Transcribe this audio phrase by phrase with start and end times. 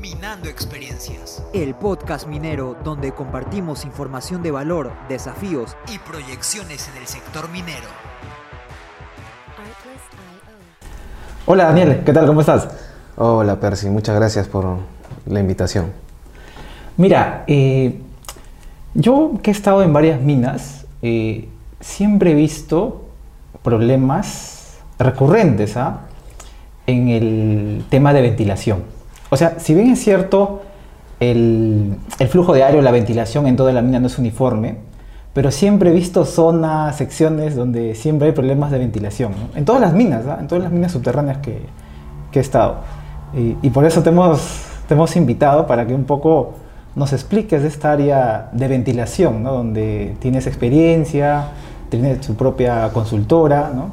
[0.00, 1.44] Minando Experiencias.
[1.52, 7.86] El podcast minero donde compartimos información de valor, desafíos y proyecciones en el sector minero.
[11.44, 12.26] Hola Daniel, ¿qué tal?
[12.26, 12.70] ¿Cómo estás?
[13.16, 14.78] Hola Percy, muchas gracias por
[15.26, 15.92] la invitación.
[16.96, 18.00] Mira, eh,
[18.94, 21.46] yo que he estado en varias minas, eh,
[21.78, 23.04] siempre he visto
[23.62, 26.06] problemas recurrentes ¿ah?
[26.86, 28.99] en el tema de ventilación.
[29.30, 30.62] O sea, si bien es cierto,
[31.20, 31.96] el,
[32.28, 34.76] flujo de aire o la ventilación en toda la mina no es uniforme,
[35.32, 39.32] pero siempre he visto zonas, secciones donde siempre hay problemas de ventilación.
[39.54, 40.38] En todas las minas, ¿ah?
[40.40, 41.60] en todas las minas subterráneas que,
[42.32, 42.78] he estado.
[43.62, 46.54] Y, por eso te hemos invitado para que un poco
[46.96, 49.52] nos expliques de esta área de ventilación, ¿no?
[49.52, 51.48] donde tienes experiencia,
[51.88, 53.70] tienes tu propia consultora.
[53.74, 53.90] ¿no?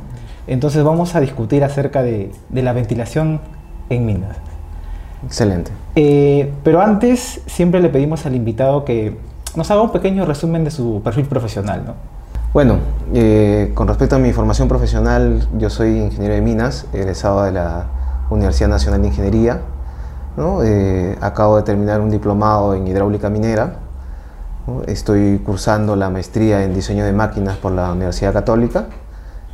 [0.47, 3.41] Entonces vamos a discutir acerca de, de la ventilación
[3.89, 4.37] en minas.
[5.25, 5.71] Excelente.
[5.95, 9.17] Eh, pero antes siempre le pedimos al invitado que
[9.55, 11.83] nos haga un pequeño resumen de su perfil profesional.
[11.85, 11.93] ¿no?
[12.53, 12.77] Bueno,
[13.13, 17.87] eh, con respecto a mi formación profesional, yo soy ingeniero de minas, egresado de la
[18.29, 19.61] Universidad Nacional de Ingeniería.
[20.63, 23.77] Eh, acabo de terminar un diplomado en hidráulica minera.
[24.85, 28.85] Estoy cursando la maestría en diseño de máquinas por la Universidad Católica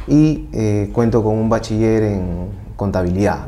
[0.07, 3.45] y cuento con un bachiller en contabilidad.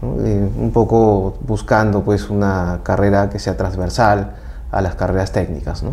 [0.00, 4.32] Eh, un poco buscando pues una carrera que sea transversal
[4.70, 5.82] a las carreras técnicas.
[5.82, 5.92] ¿no?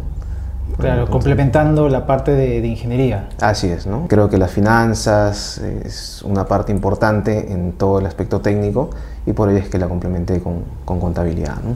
[0.78, 3.30] Claro, complementando la parte de, ingeniería.
[3.40, 4.08] Así es, ¿no?
[4.08, 8.90] Creo que las finanzas es una parte importante en todo el aspecto técnico
[9.26, 11.76] y por ello es que la complementé con, con contabilidad, ¿no?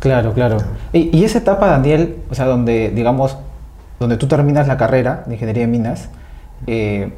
[0.00, 0.58] Claro, claro.
[0.92, 3.36] Y, y, esa etapa, Daniel, o sea, donde, digamos,
[3.98, 6.08] donde tú terminas la carrera de ingeniería de minas,
[6.66, 7.12] eh,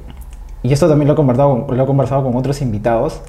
[0.64, 3.20] y esto también lo he conversado, lo he conversado con otros invitados,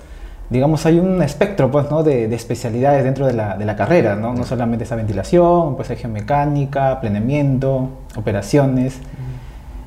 [0.54, 2.04] digamos, hay un espectro pues, ¿no?
[2.04, 4.34] de, especialidades dentro de la, de la, carrera, ¿no?
[4.34, 9.00] No solamente esa ventilación, pues hay geomecánica, planeamiento, operaciones.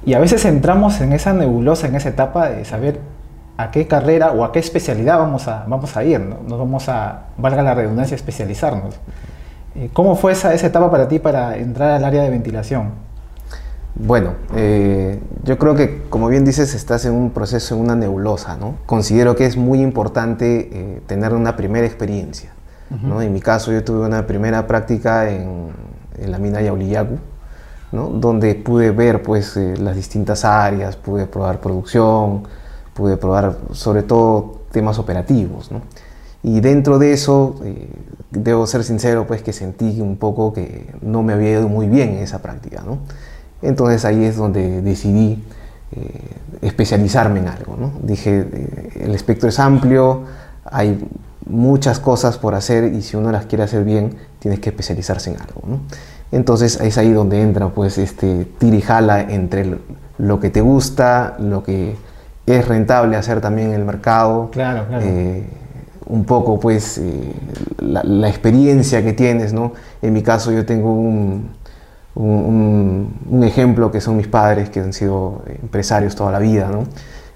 [0.05, 3.00] Y a veces entramos en esa nebulosa, en esa etapa de saber
[3.56, 6.38] a qué carrera o a qué especialidad vamos a, vamos a ir, ¿no?
[6.47, 8.97] Nos vamos a, valga la redundancia, especializarnos.
[9.77, 13.06] Eh, ¿Cómo fue esa, esa etapa para ti para entrar al área de ventilación?
[13.99, 18.59] Bueno, eh, yo creo que, como bien dices, estás en un proceso, en una nebulosa,
[18.59, 18.77] ¿no?
[18.84, 22.53] Considero que es muy importante eh, tener una primera experiencia,
[23.03, 23.23] ¿no?
[23.23, 25.71] En mi caso, yo tuve una primera práctica en,
[26.27, 27.19] la mina Yauliyacu,
[27.93, 28.09] ¿no?
[28.09, 32.43] Donde pude ver, pues, eh, las distintas áreas, pude probar producción,
[32.93, 35.81] pude probar, sobre todo, temas operativos, ¿no?
[36.43, 37.57] Y dentro de eso,
[38.31, 42.11] debo ser sincero, pues, que sentí un poco que no me había ido muy bien
[42.11, 42.99] en esa práctica, ¿no?
[43.62, 45.43] Entonces ahí es donde decidí
[45.93, 46.21] eh,
[46.62, 47.77] especializarme en algo.
[47.78, 47.93] ¿no?
[48.03, 50.25] Dije, eh, el espectro es amplio,
[50.65, 50.99] hay
[51.49, 55.41] muchas cosas por hacer y si uno las quiere hacer bien, tienes que especializarse en
[55.41, 55.62] algo.
[55.66, 55.81] ¿no?
[56.33, 59.78] Entonces es ahí donde entra pues este tirijala entre
[60.19, 61.95] lo que te gusta, lo que
[62.47, 64.50] es rentable hacer también en el mercado.
[64.50, 65.05] Claro, claro.
[65.06, 65.45] Eh,
[66.06, 67.00] un poco pues
[67.78, 69.72] la, la, experiencia que tienes, ¿no?
[70.03, 71.50] En mi caso yo tengo un,
[72.16, 76.84] un, ejemplo que son mis padres, que han sido empresarios toda la vida, ¿no?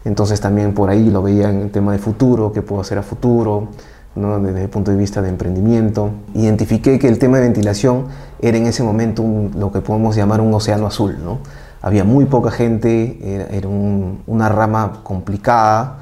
[0.04, 3.02] Entonces también por ahí lo veía en el tema de futuro, qué puedo hacer a
[3.02, 3.68] futuro,
[4.14, 4.41] ¿no?
[4.41, 6.10] desde el punto de vista de emprendimiento.
[6.34, 8.06] Identifiqué que el tema de ventilación
[8.41, 9.22] era en ese momento
[9.54, 11.18] lo que podemos llamar un océano azul.
[11.22, 11.38] ¿no?
[11.82, 15.98] Había muy poca gente, era, una rama complicada,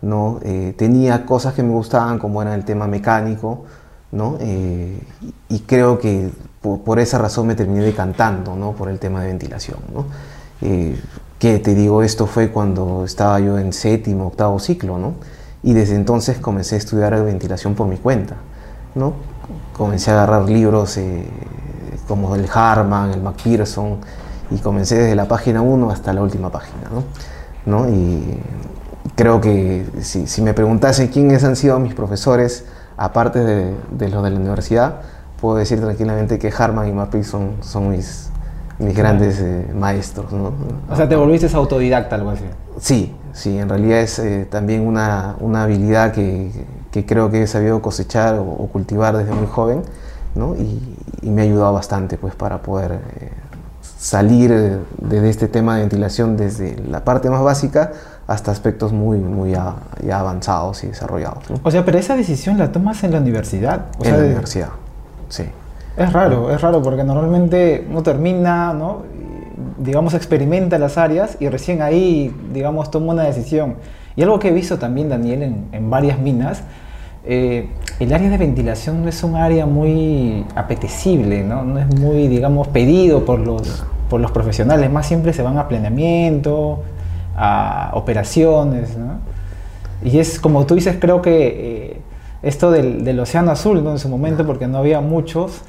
[0.00, 0.40] ¿no?
[0.42, 3.64] Eh, tenía cosas que me gustaban como era el tema mecánico,
[4.10, 4.36] ¿no?
[4.40, 4.98] Eh,
[5.48, 6.30] y creo que
[6.62, 8.72] por, esa razón me terminé decantando ¿no?
[8.72, 9.78] por el tema de ventilación.
[9.92, 10.06] ¿no?
[10.60, 10.98] Eh,
[11.38, 15.14] que te digo, esto fue cuando estaba yo en séptimo, octavo ciclo, ¿no?
[15.64, 18.36] y desde entonces comencé a estudiar ventilación por mi cuenta.
[18.94, 19.14] ¿no?
[19.76, 21.24] Comencé a agarrar libros eh,
[22.06, 23.98] como el Harman, el McPherson,
[24.50, 26.90] y comencé desde la página 1 hasta la última página.
[26.92, 27.02] ¿no?
[27.64, 27.88] ¿No?
[27.88, 28.38] Y
[29.16, 34.22] creo que si, si, me preguntase quiénes han sido mis profesores, aparte de, de los
[34.22, 35.00] de la universidad,
[35.42, 38.30] puedo decir tranquilamente que Harman y Marpig son, son mis,
[38.78, 40.30] mis grandes eh, maestros.
[40.32, 40.52] ¿no?
[40.88, 42.44] O sea, te volviste autodidacta, algo así.
[42.78, 46.52] Sí, sí, en realidad es eh, también una, una habilidad que,
[46.92, 49.82] que, creo que he sabido cosechar o, cultivar desde muy joven
[50.36, 50.54] ¿no?
[50.54, 53.30] y, y, me ha ayudado bastante pues, para poder eh,
[53.98, 57.90] salir de, este tema de ventilación desde la parte más básica
[58.28, 59.74] hasta aspectos muy, muy ya,
[60.12, 61.44] avanzados y desarrollados.
[61.64, 63.86] O sea, pero esa decisión la tomas en la universidad.
[63.98, 64.68] O en la universidad.
[65.32, 65.44] Sí.
[65.96, 69.02] Es raro, es raro porque normalmente uno termina, ¿no?
[69.78, 73.76] digamos, experimenta las áreas y recién ahí, digamos, toma una decisión.
[74.14, 76.62] Y algo que he visto también, Daniel, en, varias minas,
[77.24, 81.62] eh, el área de ventilación no es un área muy apetecible, ¿no?
[81.62, 84.90] No es muy, digamos, pedido por los, por los profesionales.
[84.90, 86.82] Más siempre se van a planeamiento,
[87.34, 89.20] a operaciones, ¿no?
[90.04, 92.00] Y es como tú dices, creo que eh,
[92.42, 93.92] esto del, del, océano azul, ¿no?
[93.92, 95.62] En su momento, porque no había muchos,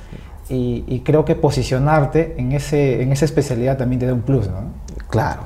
[0.50, 4.48] y, y, creo que posicionarte en, ese, en esa especialidad también te da un plus,
[4.50, 4.72] ¿no?
[5.10, 5.42] Claro.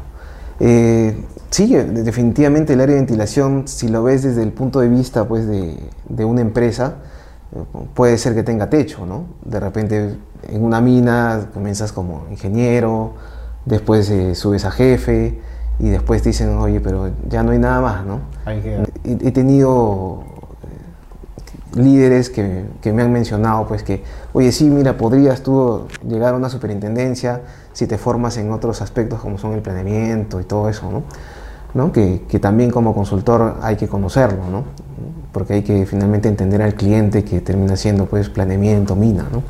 [0.60, 1.16] Eh,
[1.50, 5.48] sí, definitivamente el área de ventilación, si lo ves desde el punto de vista pues,
[5.48, 5.78] de,
[6.10, 6.96] de una empresa,
[7.54, 7.60] eh,
[7.94, 9.26] puede ser que tenga techo, ¿no?
[9.46, 10.16] De repente
[10.50, 13.14] en una mina comienzas como ingeniero,
[13.66, 15.40] después eh, subes a jefe
[15.80, 18.22] y después te dicen, oye, pero ya no hay nada más, ¿no?
[18.48, 20.24] He, he, tenido
[21.78, 24.04] líderes que, que, me han mencionado, pues que,
[24.34, 27.42] oye, sí, mira, podrías tú llegar a una superintendencia
[27.74, 31.04] si te formas en otros aspectos como son el planeamiento y todo eso, ¿no?
[31.74, 31.92] ¿No?
[31.92, 34.64] Que, que, también como consultor hay que conocerlo, ¿no?
[35.32, 39.44] Porque hay que finalmente entender al cliente que termina siendo pues planeamiento, mina, ¿no?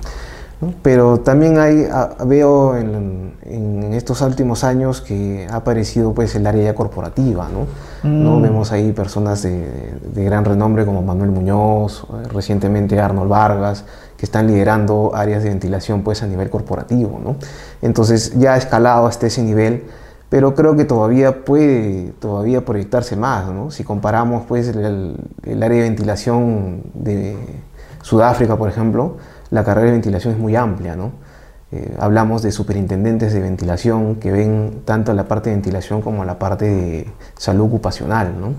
[0.59, 0.73] ¿No?
[0.81, 6.47] Pero también hay, a, veo en, en, estos últimos años que ha aparecido pues el
[6.47, 7.67] área corporativa, ¿no?
[8.09, 8.23] Mm.
[8.23, 8.41] ¿no?
[8.41, 13.85] Vemos ahí personas de, de, gran renombre como Manuel Muñoz, recientemente Arnold Vargas,
[14.17, 17.35] que están liderando áreas de ventilación pues a nivel corporativo, ¿no?
[17.81, 19.83] Entonces ya ha escalado hasta ese nivel,
[20.29, 23.69] pero creo que todavía puede todavía proyectarse más, ¿no?
[23.69, 27.37] Si comparamos pues el, el área de ventilación de
[28.01, 29.17] Sudáfrica, por ejemplo,
[29.51, 31.11] la carrera de ventilación es muy amplia, ¿no?
[31.71, 36.39] Eh, hablamos de superintendentes de ventilación que ven tanto la parte de ventilación como la
[36.39, 37.07] parte de
[37.37, 38.53] salud ocupacional, ¿no?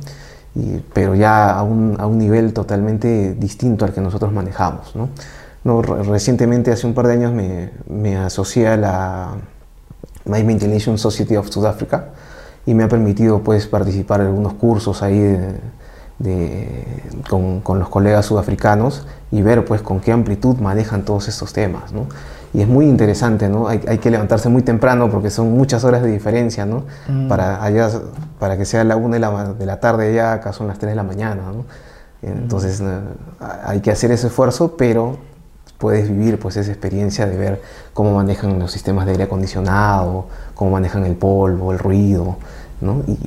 [0.55, 5.09] Y, pero ya a un, a un, nivel totalmente distinto al que nosotros manejamos, ¿no?
[5.65, 9.29] no recientemente, hace un par de años, me, me asocié a la
[10.25, 12.09] My Ventilation Society of South Africa
[12.67, 15.55] y me ha permitido pues, participar en algunos cursos ahí de,
[16.19, 16.85] de,
[17.29, 21.93] con, con, los colegas sudafricanos y ver pues con qué amplitud manejan todos estos temas,
[21.93, 22.07] ¿no?
[22.55, 23.69] Y es muy interesante, ¿no?
[23.69, 26.85] Hay, hay, que levantarse muy temprano porque son muchas horas de diferencia, ¿no?
[27.09, 27.29] Mm.
[27.29, 27.91] Para, allá,
[28.39, 30.93] para que sea la una de la, de la tarde allá, acá son las 3
[30.93, 31.65] de la mañana, ¿no?
[32.23, 32.87] Entonces mm.
[33.65, 35.19] hay que hacer ese esfuerzo, pero
[35.79, 37.63] puedes vivir pues esa experiencia de ver
[37.93, 42.37] cómo manejan los sistemas de aire acondicionado, cómo manejan el polvo, el ruido,
[42.81, 43.03] ¿no?
[43.07, 43.19] y,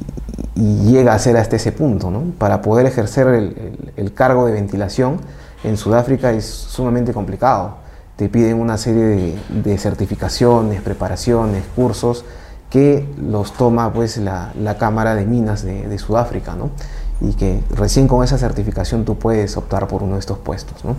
[0.56, 2.12] y, llega a ser hasta ese punto.
[2.12, 2.24] ¿no?
[2.38, 5.19] Para poder ejercer el, el, el, cargo de ventilación
[5.63, 7.77] en Sudáfrica es sumamente complicado.
[8.15, 12.25] Te piden una serie de, de certificaciones, preparaciones, cursos
[12.69, 16.56] que los toma pues la, la Cámara de Minas de, de Sudáfrica.
[16.56, 16.71] ¿no?
[17.21, 20.83] y que recién con esa certificación tú puedes optar por uno de estos puestos.
[20.83, 20.95] ¿no?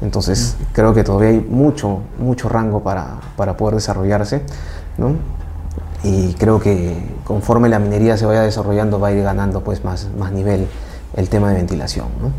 [0.00, 0.64] Entonces mm.
[0.72, 4.40] creo que todavía hay mucho, mucho rango para, para poder desarrollarse.
[4.96, 5.16] ¿no?
[6.02, 10.08] Y creo que conforme la minería se vaya desarrollando va a ir ganando pues más,
[10.18, 10.66] más nivel
[11.16, 12.06] el tema de ventilación.
[12.20, 12.30] ¿no?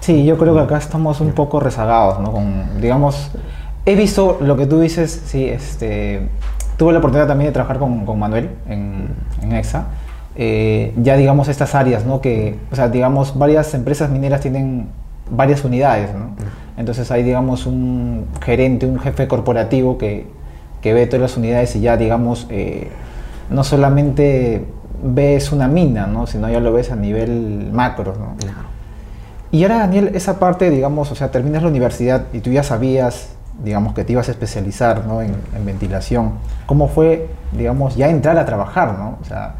[0.00, 2.32] Sí, yo creo que acá estamos un poco rezagados, ¿no?
[2.32, 3.30] Con, digamos,
[3.86, 6.28] he visto lo que tú dices, sí, este,
[6.76, 9.08] tuve la oportunidad también de trabajar con, con Manuel en,
[9.42, 9.86] en EXA
[10.36, 12.20] eh, ya digamos estas áreas, ¿no?
[12.20, 14.88] Que, o sea, digamos, varias empresas mineras tienen
[15.30, 16.34] varias unidades, ¿no?
[16.76, 20.26] Entonces hay, digamos, un gerente, un jefe corporativo que,
[20.84, 22.90] que ve todas las unidades y ya, digamos, eh,
[23.50, 24.64] no solamente
[25.02, 26.28] ves una mina, ¿no?
[26.28, 28.36] Sino ya lo ves a nivel macro, ¿no?
[28.36, 28.68] Claro.
[29.50, 33.30] Y ahora, Daniel, esa parte, digamos, o sea, terminas la universidad y tú ya sabías,
[33.64, 35.22] digamos, que te ibas a especializar, ¿no?
[35.22, 36.34] En, en ventilación.
[36.66, 39.18] ¿Cómo fue, digamos, ya entrar a trabajar, ¿no?
[39.20, 39.54] O sea,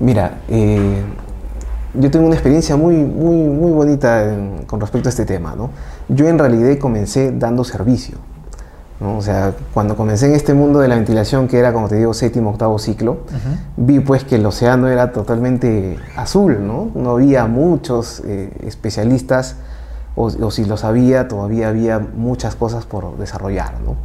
[0.00, 1.02] Mira, eh,
[1.94, 5.54] yo tengo una experiencia muy, muy, muy bonita en, con respecto a este tema.
[5.56, 5.70] ¿no?
[6.08, 8.18] Yo en realidad comencé dando servicio.
[9.00, 9.16] ¿No?
[9.16, 12.14] O sea, cuando comencé en este mundo de la ventilación, que era, como te digo,
[12.14, 13.58] séptimo, octavo ciclo, uh -huh.
[13.76, 16.90] vi pues que el océano era totalmente azul, ¿no?
[16.94, 19.56] No había muchos eh, especialistas,
[20.16, 23.96] o, o, si los había, todavía había muchas cosas por desarrollar, ¿no?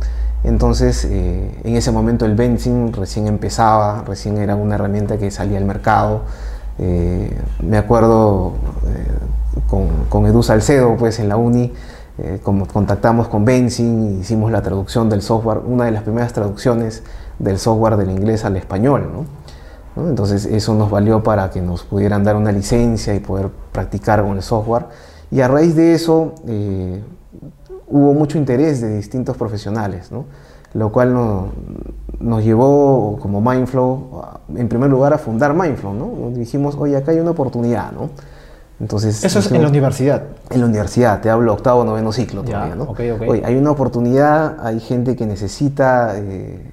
[0.44, 5.58] Entonces, eh, en ese momento el Benzing recién empezaba, recién era una herramienta que salía
[5.58, 6.22] al mercado.
[6.80, 8.54] Eh, me acuerdo
[8.88, 11.72] eh, con, con, Edu Salcedo, pues en la uni,
[12.20, 17.02] eh, como contactamos con Benzing, hicimos la traducción del software, una de las primeras traducciones
[17.40, 19.10] del software del inglés al español.
[19.96, 20.10] ¿no?
[20.10, 24.38] Entonces, eso nos valió para que nos pudieran dar una licencia y poder practicar con
[24.38, 24.86] el software.
[25.32, 27.02] Y a raíz de eso, eh,
[27.88, 30.26] hubo mucho interés de distintos profesionales, ¿no?
[30.76, 31.48] lo cual no,
[32.20, 34.22] nos llevó como Mindflow,
[34.56, 35.94] en primer lugar, a fundar Mindflow.
[35.94, 36.30] ¿no?
[36.38, 37.92] Dijimos, oye, acá hay una oportunidad.
[37.92, 38.10] ¿no?
[38.80, 40.24] Entonces, Eso es en la universidad.
[40.50, 42.76] En la universidad, te hablo octavo, noveno ciclo todavía.
[42.76, 42.84] ¿no?
[42.86, 43.30] Okay, okay.
[43.30, 46.72] Oye, hay una oportunidad, hay gente que necesita eh,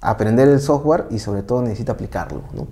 [0.00, 2.42] aprender el software y sobre todo necesita aplicarlo.
[2.54, 2.66] ¿no?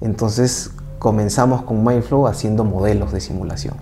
[0.00, 3.74] Entonces comenzamos con Mindflow haciendo modelos de simulación.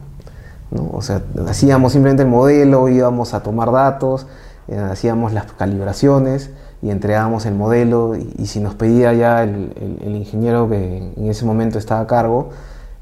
[0.71, 0.91] ¿no?
[0.93, 4.27] O sea, hacíamos simplemente el modelo, íbamos a tomar datos,
[4.69, 6.51] eh, hacíamos las calibraciones
[6.83, 11.45] y entregábamos el modelo y, si nos pedía ya el, el, ingeniero que en ese
[11.45, 12.51] momento estaba a cargo,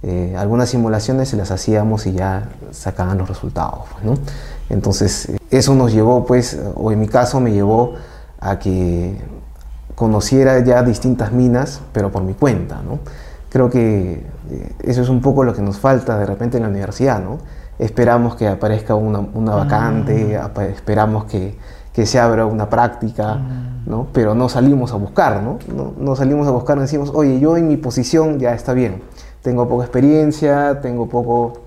[0.02, 3.84] eh, algunas simulaciones se las hacíamos y ya sacaban los resultados.
[4.02, 4.14] ¿no?
[4.68, 7.94] Entonces, eso nos llevó, pues, o en mi caso me llevó
[8.38, 9.18] a que
[9.94, 12.82] conociera ya distintas minas, pero por mi cuenta.
[12.82, 12.98] ¿no?
[13.48, 16.68] Creo que eh, eso es un poco lo que nos falta de repente en la
[16.68, 17.20] universidad.
[17.20, 17.38] ¿no?
[17.78, 20.60] Esperamos que aparezca una, una vacante, mm.
[20.62, 21.56] esperamos que,
[21.92, 23.90] que, se abra una práctica, mm.
[23.90, 24.06] ¿no?
[24.12, 25.42] pero no salimos a buscar.
[25.42, 25.58] ¿no?
[25.74, 29.02] No, no salimos a buscar decimos, oye, yo en mi posición ya está bien.
[29.46, 31.60] Tengo poca experiencia, tengo poco,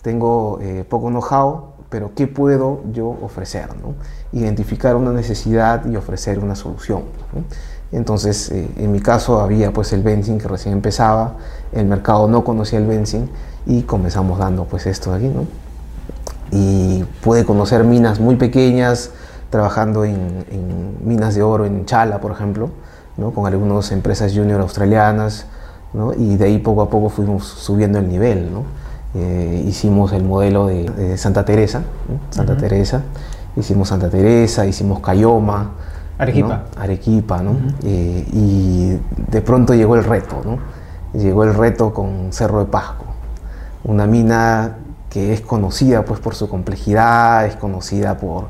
[0.00, 3.66] tengo, eh, poco know-how, pero ¿qué puedo yo ofrecer?
[3.82, 3.96] ¿no?
[4.30, 7.02] Identificar una necesidad y ofrecer una solución.
[7.90, 11.34] Entonces, eh, en mi caso había pues el benzing que recién empezaba,
[11.72, 13.28] el mercado no conocía el benzing
[13.66, 15.46] y comenzamos dando pues esto de aquí, ¿no?
[16.52, 19.10] Y pude conocer minas muy pequeñas,
[19.50, 20.44] trabajando en,
[21.04, 22.70] minas de oro en Chala, por ejemplo,
[23.16, 23.32] ¿no?
[23.32, 25.46] con algunas empresas junior australianas,
[25.96, 26.12] ¿no?
[26.12, 28.52] y de ahí poco a poco fuimos subiendo el nivel.
[28.52, 28.62] ¿no?
[29.14, 31.82] Eh, hicimos el modelo de, Santa Teresa,
[32.30, 33.02] Santa Teresa,
[33.56, 35.72] hicimos Santa Teresa, hicimos Cayoma,
[36.18, 36.64] Arequipa.
[36.76, 37.42] Arequipa.
[37.82, 38.98] Eh, y
[39.30, 40.36] de pronto llegó el reto.
[41.12, 43.06] Llegó el reto con Cerro de Pasco,
[43.84, 44.76] una mina
[45.08, 48.48] que es conocida pues por su complejidad, es conocida por,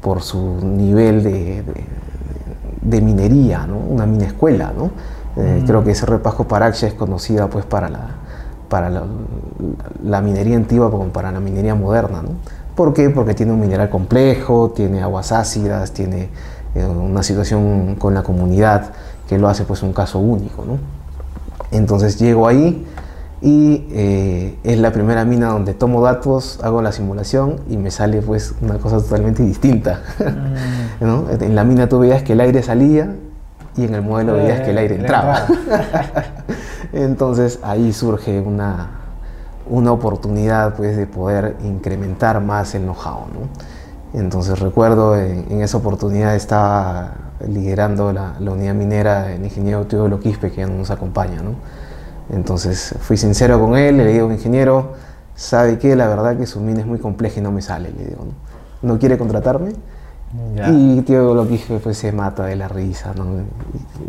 [0.00, 1.62] por su nivel de,
[2.82, 3.68] de, minería.
[3.88, 4.90] Una mina escuela, ¿no?
[5.36, 8.08] Eh, creo que Cerro de Pasco Paraxia es conocida pues para la,
[8.68, 12.22] para la, minería antigua como para la minería moderna.
[12.22, 12.30] ¿no?
[12.74, 13.10] ¿Por qué?
[13.10, 16.30] Porque tiene un mineral complejo, tiene aguas ácidas, tiene
[16.74, 18.90] eh, una situación con la comunidad
[19.28, 20.64] que lo hace pues un caso único.
[20.64, 20.78] ¿no?
[21.70, 22.86] Entonces llego ahí
[23.42, 28.20] y eh, es la primera mina donde tomo datos, hago la simulación y me sale
[28.20, 30.02] pues una cosa totalmente distinta.
[31.00, 31.06] Mm.
[31.06, 31.24] ¿no?
[31.30, 33.16] En la mina tú veías que el aire salía
[33.80, 35.46] y en el modelo veías que el aire entraba.
[36.92, 38.90] Entonces ahí surge una,
[39.68, 43.26] una oportunidad pues, de poder incrementar más el know-how.
[44.12, 47.12] Entonces recuerdo en, esa oportunidad estaba
[47.46, 51.42] liderando la, unidad minera el ingeniero Teodoro Quispe que nos acompaña.
[51.42, 51.54] ¿no?
[52.30, 54.92] Entonces fui sincero con él, le digo, ingeniero,
[55.34, 55.96] ¿sabe qué?
[55.96, 57.92] La verdad que su mina es muy compleja y no me sale.
[57.92, 58.50] Le digo, ¿no,
[58.82, 59.72] ¿No quiere contratarme?
[60.32, 63.24] Y tío lo que dije pues se mata de la risa, ¿no?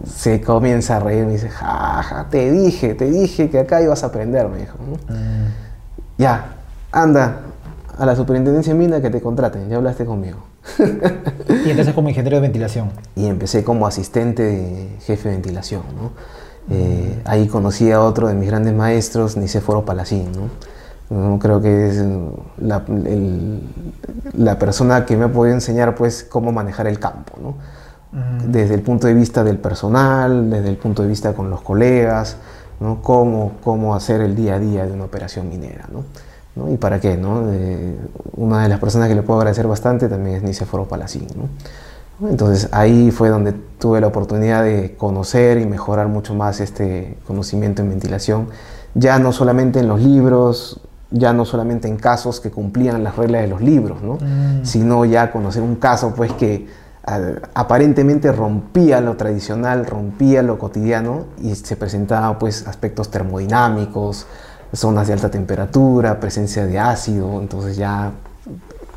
[0.06, 4.08] Se comienza a reír, me dice, jaja, te dije, te dije que acá ibas a
[4.08, 4.78] aprender, me dijo.
[5.10, 6.20] Mm.
[6.20, 6.58] Ya,
[6.92, 7.40] anda
[7.98, 10.40] a la superintendencia mina que te contraten, ya hablaste conmigo.
[11.66, 12.92] y entonces como ingeniero de ventilación.
[13.16, 16.12] Y empecé como asistente de jefe de ventilación, ¿no?
[16.70, 20.50] Eh, ahí conocí a otro de mis grandes maestros, Niceforo Palacín, ¿no?
[21.39, 22.01] Creo que es
[22.58, 22.84] la,
[24.34, 27.56] la, persona que me ha podido enseñar pues cómo manejar el campo, ¿no?
[28.48, 32.38] desde el punto de vista del personal, desde el punto de vista con los colegas,
[32.80, 33.01] ¿no?
[33.01, 35.89] cómo, cómo hacer el día a día de una operación minera.
[36.56, 36.72] ¿no?
[36.72, 37.18] ¿Y para qué?
[37.18, 37.44] ¿no?
[38.36, 41.27] una de las personas que le puedo agradecer bastante también es Niceforo Palacín.
[41.36, 42.30] ¿no?
[42.30, 47.82] Entonces ahí fue donde tuve la oportunidad de conocer y mejorar mucho más este conocimiento
[47.82, 48.48] en ventilación,
[48.94, 53.41] ya no solamente en los libros, ya no solamente en casos que cumplían las reglas
[53.41, 54.15] de los libros, ¿no?
[54.15, 54.63] Mm.
[54.63, 56.68] sino ya conocer un caso pues que
[57.53, 64.27] aparentemente rompía lo tradicional, rompía lo cotidiano y se presentaban pues aspectos termodinámicos,
[64.72, 68.12] zonas de alta temperatura, presencia de ácido, entonces ya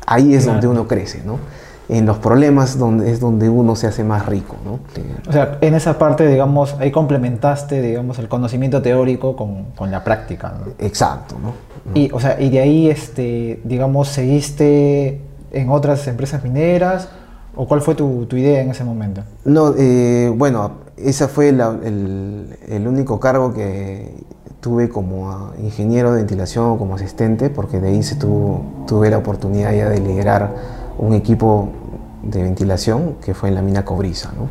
[0.05, 1.39] ahí es donde uno crece, ¿no?
[1.87, 4.55] En los problemas donde, es donde uno se hace más rico.
[4.65, 4.79] ¿no?
[5.27, 10.03] O sea, en esa parte, digamos, ahí complementaste, digamos, el conocimiento teórico con, con la
[10.03, 10.53] práctica.
[10.59, 10.71] ¿no?
[10.79, 11.53] Exacto, ¿no?
[11.93, 17.09] Y, o sea, y de ahí, este, digamos, seguiste en otras empresas mineras,
[17.55, 19.21] ¿o cuál fue tu, tu idea en ese momento?
[19.45, 24.11] No, eh, bueno, ese fue el, el, único cargo que
[24.61, 29.19] tuve como ingeniero de ventilación o como asistente, porque de ahí se tuvo, tuve la
[29.19, 31.69] oportunidad ya de liderar un equipo
[32.23, 34.49] de ventilación que fue en la mina Cobriza, ¿no?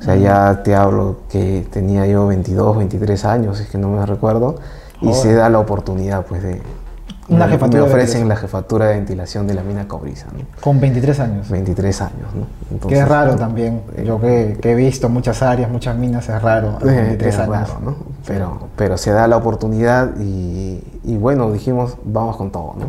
[0.00, 4.06] O sea, ya te hablo que tenía yo 22, 23 años, es que no me
[4.06, 4.56] recuerdo,
[5.00, 6.62] y se da la oportunidad pues de...
[7.28, 10.28] Una me, jefatura me ofrecen la jefatura de ventilación de la mina Cobriza.
[10.32, 10.44] ¿no?
[10.62, 11.50] Con 23 años.
[11.50, 12.46] 23 años, ¿no?
[12.70, 13.82] Entonces, es raro también.
[13.96, 16.78] Eh, yo que, he visto muchas áreas, muchas minas, es raro.
[16.80, 17.50] 23 es años.
[17.50, 17.96] Raro, ¿no?
[18.26, 22.86] Pero, pero se da la oportunidad y, y bueno, dijimos, vamos con todo, ¿no?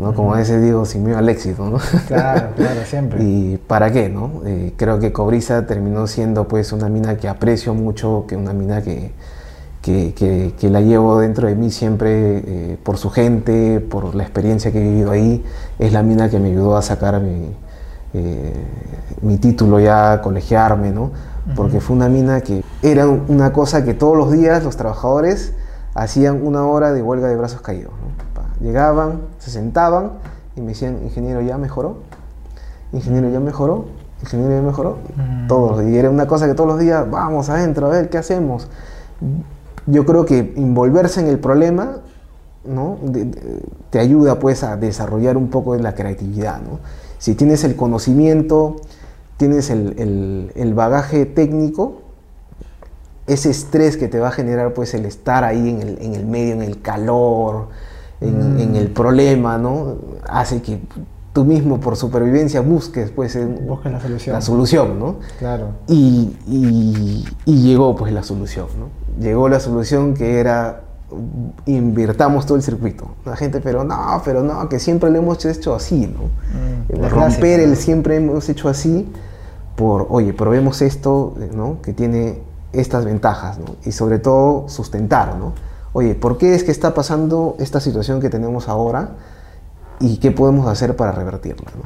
[0.00, 0.14] ¿No?
[0.14, 1.78] Como a veces digo, sin miedo al éxito, ¿no?
[2.08, 3.22] Claro, claro, siempre.
[3.22, 4.42] ¿Y para qué, no?
[4.46, 8.82] Eh, creo que Cobriza terminó siendo pues una mina que aprecio mucho, que una mina
[8.82, 9.12] que,
[9.82, 14.22] que, que, que la llevo dentro de mí siempre eh, por su gente, por la
[14.22, 15.44] experiencia que he vivido ahí.
[15.78, 17.54] Es la mina que me ayudó a sacar mi,
[18.14, 18.52] eh,
[19.22, 21.12] mi título ya, a colegiarme, ¿no?
[21.56, 25.52] Porque fue una mina que era una cosa que todos los días los trabajadores
[25.94, 27.92] hacían una hora de huelga de brazos caídos.
[27.92, 28.29] ¿no?
[28.60, 30.12] Llegaban, se sentaban
[30.56, 31.98] y me decían, ingeniero, ¿ya mejoró?
[32.92, 33.86] Ingeniero, ¿ya mejoró?
[34.22, 34.98] Ingeniero, ¿ya mejoró?
[35.16, 35.46] Mm.
[35.46, 35.82] Todos.
[35.84, 38.68] Y era una cosa que todos los días, vamos adentro, a ver, ¿qué hacemos?
[39.86, 41.98] Yo creo que involverse en el problema
[42.62, 42.98] ¿no?
[43.02, 46.60] De- de- te ayuda pues a desarrollar un poco de la creatividad.
[46.60, 46.78] ¿no?
[47.18, 48.76] Si tienes el conocimiento,
[49.38, 52.02] tienes el, el- el bagaje técnico,
[53.26, 56.26] ese estrés que te va a generar pues el estar ahí en el, en el
[56.26, 57.68] medio, en el calor,
[58.20, 58.60] en, Mm.
[58.60, 59.96] en el problema, ¿no?
[60.28, 60.80] hace que
[61.32, 64.34] tú mismo por supervivencia busques pues en- Busques la solución.
[64.34, 65.16] la solución, ¿no?
[65.38, 65.68] Claro.
[65.88, 68.88] Y, y- y llegó pues la solución, ¿no?
[69.24, 70.82] Llegó la solución que era
[71.66, 73.08] invirtamos todo el circuito.
[73.24, 76.98] La gente, pero no, pero no, que siempre lo hemos hecho así, ¿no?
[76.98, 79.10] Mm, romper el siempre hemos hecho así
[79.76, 81.80] por, oye, probemos esto, ¿no?
[81.82, 82.38] Que tiene
[82.72, 83.76] estas ventajas, ¿no?
[83.84, 85.52] Y sobre todo sustentar, ¿no?
[85.92, 89.10] Oye, ¿por qué es que está pasando esta situación que tenemos ahora
[89.98, 91.82] y qué podemos hacer para revertirla, ¿no?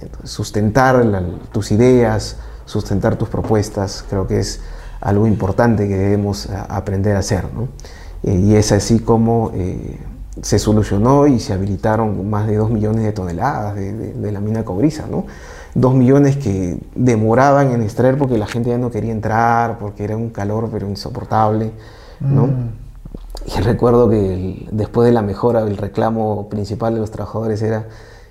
[0.00, 4.60] Entonces, sustentar la- tus ideas, sustentar tus propuestas, creo que es
[5.00, 7.68] algo importante que debemos eh, aprender a hacer, ¿no?
[8.24, 9.98] Eh, y es así como eh,
[10.42, 14.40] se solucionó y se habilitaron más de 2 millones de toneladas de, de- de la
[14.40, 15.24] mina cobriza, ¿no?
[15.74, 20.16] 2 millones que demoraban en extraer porque la gente ya no quería entrar, porque era
[20.16, 21.70] un calor pero insoportable,
[22.20, 22.46] ¿no?
[22.46, 22.70] Mm.
[23.46, 27.86] Y recuerdo que el- después de la mejora, el reclamo principal de los trabajadores era,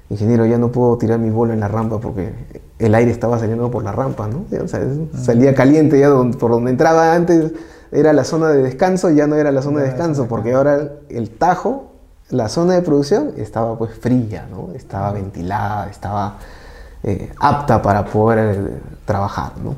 [0.10, 2.34] ingeniero, ya no puedo tirar mi bolo en la rampa porque
[2.80, 4.46] el aire estaba saliendo por la rampa, ¿no?
[4.64, 4.82] O sea,
[5.20, 7.52] salía caliente ya por donde entraba antes
[7.92, 10.92] era la zona de descanso, ya no era la zona de descanso, de porque ahora
[11.10, 11.92] el tajo,
[12.30, 14.74] la zona de producción estaba pues fría, ¿no?
[14.76, 16.38] Estaba ventilada, estaba
[17.04, 19.76] eh, apta para poder eh, trabajar, ¿no?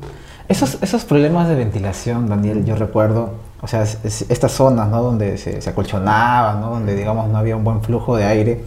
[0.48, 3.30] Esos, esos problemas de ventilación, Daniel, yo recuerdo,
[3.62, 5.02] o sea, es- es- estas zonas, ¿no?
[5.02, 6.70] Donde se, se acolchonaba, ¿no?
[6.70, 8.60] Donde, digamos, no había un buen flujo de aire,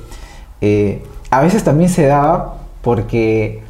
[0.62, 3.64] eh, a veces también se daba porque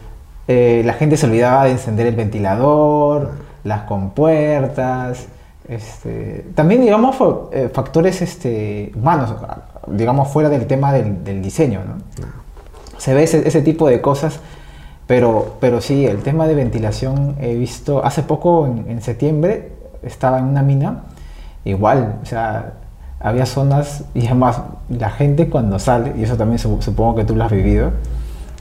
[0.47, 3.31] eh, la gente se olvidaba de encender el ventilador,
[3.63, 5.27] las compuertas,
[5.69, 7.15] este, también, digamos,
[7.53, 9.33] eh, factores este, humanos,
[9.87, 12.25] digamos, fuera del tema del, del diseño, ¿no?
[12.97, 14.39] se ve ese, ese tipo de cosas,
[15.07, 19.71] pero, pero sí, el tema de ventilación he visto, hace poco, en, en septiembre,
[20.03, 21.03] estaba en una mina,
[21.65, 22.73] igual, o sea,
[23.19, 27.35] había zonas, y además, la gente cuando sale, y eso también su- supongo que tú
[27.35, 27.91] lo has vivido,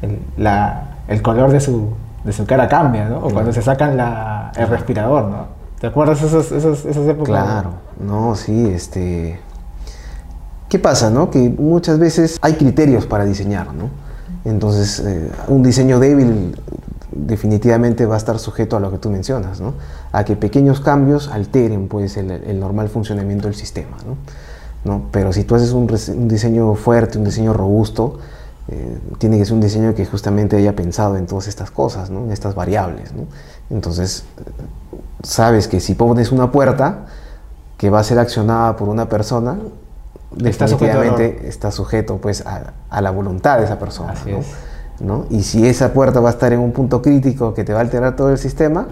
[0.02, 1.90] el, la- el color de su,
[2.24, 3.18] de su cara cambia, ¿no?
[3.18, 5.46] O cuando se sacan la, el respirador, ¿no?
[5.80, 7.26] ¿Te acuerdas esas, esas, esas épocas?
[7.44, 9.40] Claro, no, sí, este...
[10.68, 11.28] ¿Qué pasa, no?
[11.30, 13.90] Que muchas veces hay criterios para diseñar, ¿no?
[14.44, 16.56] Entonces, eh, un diseño débil
[17.14, 19.74] definitivamente va a estar sujeto a lo que tú mencionas, ¿no?
[20.12, 24.16] A que pequeños cambios alteren, pues, el, el normal funcionamiento del sistema, ¿no?
[24.84, 25.04] ¿No?
[25.12, 25.86] Pero si tú haces un,
[26.28, 28.18] diseño fuerte, un diseño robusto,
[28.68, 32.24] eh, tiene que ser un diseño que justamente haya pensado en todas estas cosas, ¿no?
[32.24, 33.26] En estas variables, ¿no?
[33.70, 34.24] Entonces,
[35.22, 37.06] sabes que si pones una puerta
[37.76, 39.58] que va a ser accionada por una persona,
[40.44, 44.12] Está sujeto definitivamente está sujeto pues a, a la voluntad de esa persona.
[44.12, 44.38] Así ¿no?
[44.38, 44.46] es.
[45.02, 45.26] ¿No?
[45.30, 47.82] Y si esa puerta va a estar en un punto crítico que te va a
[47.82, 48.86] alterar todo el sistema,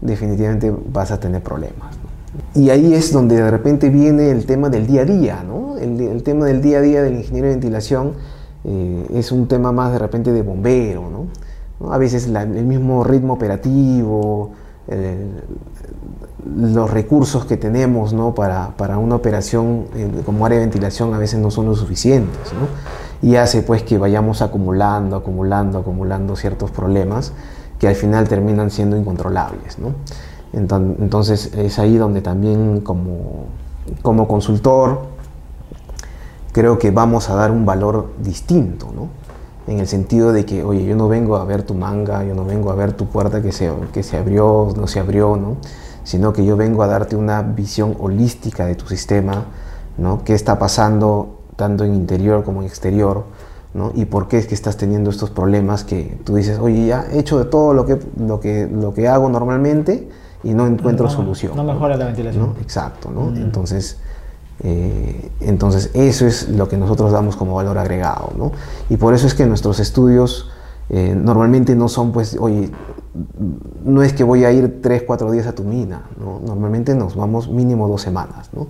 [0.00, 1.96] definitivamente vas a tener problemas.
[1.96, 2.60] ¿no?
[2.60, 5.76] Y ahí es donde de repente viene el tema del día a día, ¿no?
[5.78, 8.12] El, el tema del día a día del ingeniero de ventilación
[8.64, 11.92] eh, es un tema más de repente de bombero, ¿no?
[11.92, 14.50] A veces la- el mismo ritmo operativo,
[14.88, 15.42] el-
[16.74, 18.34] los recursos que tenemos ¿no?
[18.34, 22.52] para, para una operación eh, como área de ventilación a veces no son lo suficientes.
[22.52, 22.66] ¿no?
[23.22, 27.32] Y hace pues que vayamos acumulando, acumulando, acumulando ciertos problemas
[27.78, 29.78] que al final terminan siendo incontrolables.
[29.78, 29.94] ¿no?
[30.52, 33.46] Enton- Entonces es ahí donde también como,
[34.02, 35.02] como consultor
[36.52, 39.08] creo que vamos a dar un valor distinto, ¿no?
[39.72, 42.44] En el sentido de que, oye, yo no vengo a ver tu manga, yo no
[42.44, 45.56] vengo a ver tu puerta que se, que se abrió, no se abrió, ¿no?
[46.04, 49.44] Sino que yo vengo a darte una visión holística de tu sistema,
[49.98, 50.24] ¿no?
[50.24, 53.24] ¿Qué está pasando tanto en interior como en exterior,
[53.74, 53.92] ¿no?
[53.94, 57.18] Y por qué es que estás teniendo estos problemas que tú dices, oye, ya he
[57.18, 60.08] hecho de todo lo que, lo que, lo que hago normalmente
[60.44, 61.56] y no encuentro No, solución.
[61.56, 62.54] no mejora la ventilación.
[62.54, 62.60] ¿no?
[62.60, 63.30] Exacto, ¿no?
[63.30, 63.36] Mm.
[63.36, 63.98] Entonces,
[64.64, 68.52] eh, entonces, eso es lo que nosotros damos como valor agregado, ¿no?
[68.90, 70.50] Y por eso es que nuestros estudios
[70.90, 72.70] eh, normalmente no son, pues, oye,
[73.84, 76.40] no es que voy a ir tres, cuatro días a tu mina, ¿no?
[76.46, 78.66] Normalmente nos vamos mínimo dos semanas, ¿no?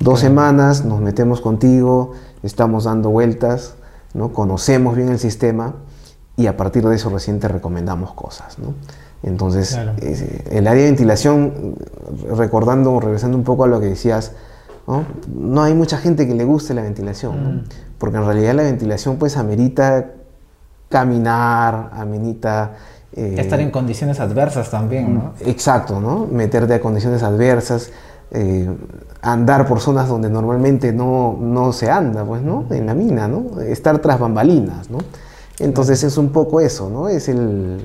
[0.00, 3.74] Dos semanas nos metemos contigo, estamos dando vueltas,
[4.14, 4.32] ¿no?
[4.32, 5.74] Conocemos bien el sistema
[6.36, 8.74] y a partir de eso recién te recomendamos cosas, ¿no?
[9.24, 9.94] Entonces, Claro.
[10.00, 11.74] eh, el área de ventilación,
[12.36, 14.32] recordando, regresando un poco a lo que decías,
[14.86, 15.04] ¿no?
[15.34, 17.50] No hay mucha gente que le guste la ventilación, ¿no?
[17.50, 17.64] Mm.
[17.98, 20.06] porque en realidad la ventilación pues amerita
[20.88, 22.76] caminar, amerita...
[23.12, 25.32] eh, Estar en condiciones adversas también, ¿no?
[25.44, 26.26] Exacto, ¿no?
[26.30, 27.90] Meterte a condiciones adversas,
[28.30, 28.68] eh,
[29.22, 32.66] andar por zonas donde normalmente no, no se anda, pues, ¿no?
[32.70, 33.60] En la mina, ¿no?
[33.60, 34.98] Estar tras bambalinas, ¿no?
[35.58, 37.08] Entonces es un poco eso, ¿no?
[37.08, 37.84] Es el...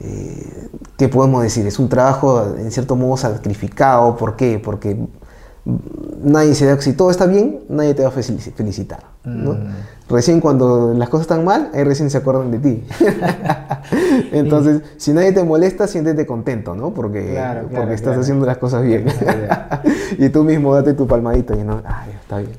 [0.00, 1.66] eh, ¿Qué podemos decir?
[1.66, 4.16] Es un trabajo en cierto modo sacrificado.
[4.16, 4.60] ¿Por qué?
[4.62, 4.96] Porque
[6.24, 6.80] nadie se da...
[6.80, 9.52] Si todo está bien, nadie te va a felici- felicitar, ¿no?
[9.54, 9.58] Mm.
[10.08, 12.84] Recién cuando las cosas están mal, ahí recién se acuerdan de ti.
[14.32, 16.90] Entonces, si nadie te molesta, siéntete contento, ¿no?
[16.90, 18.20] Porque, Claro, claro, porque estás claro.
[18.22, 19.04] haciendo las cosas bien.
[20.18, 22.52] Y tú mismo date tu palmadita y no, ay, está bien.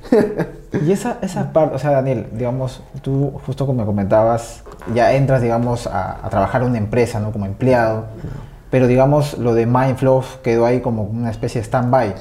[0.86, 5.42] Y esa, esa parte, o sea, Daniel, digamos, tú justo como me comentabas, ya entras,
[5.42, 7.32] digamos, a, a trabajar en una empresa, ¿no?
[7.32, 8.06] Como empleado,
[8.70, 12.14] pero digamos, lo de Mindflow quedó ahí como una especie de stand-by.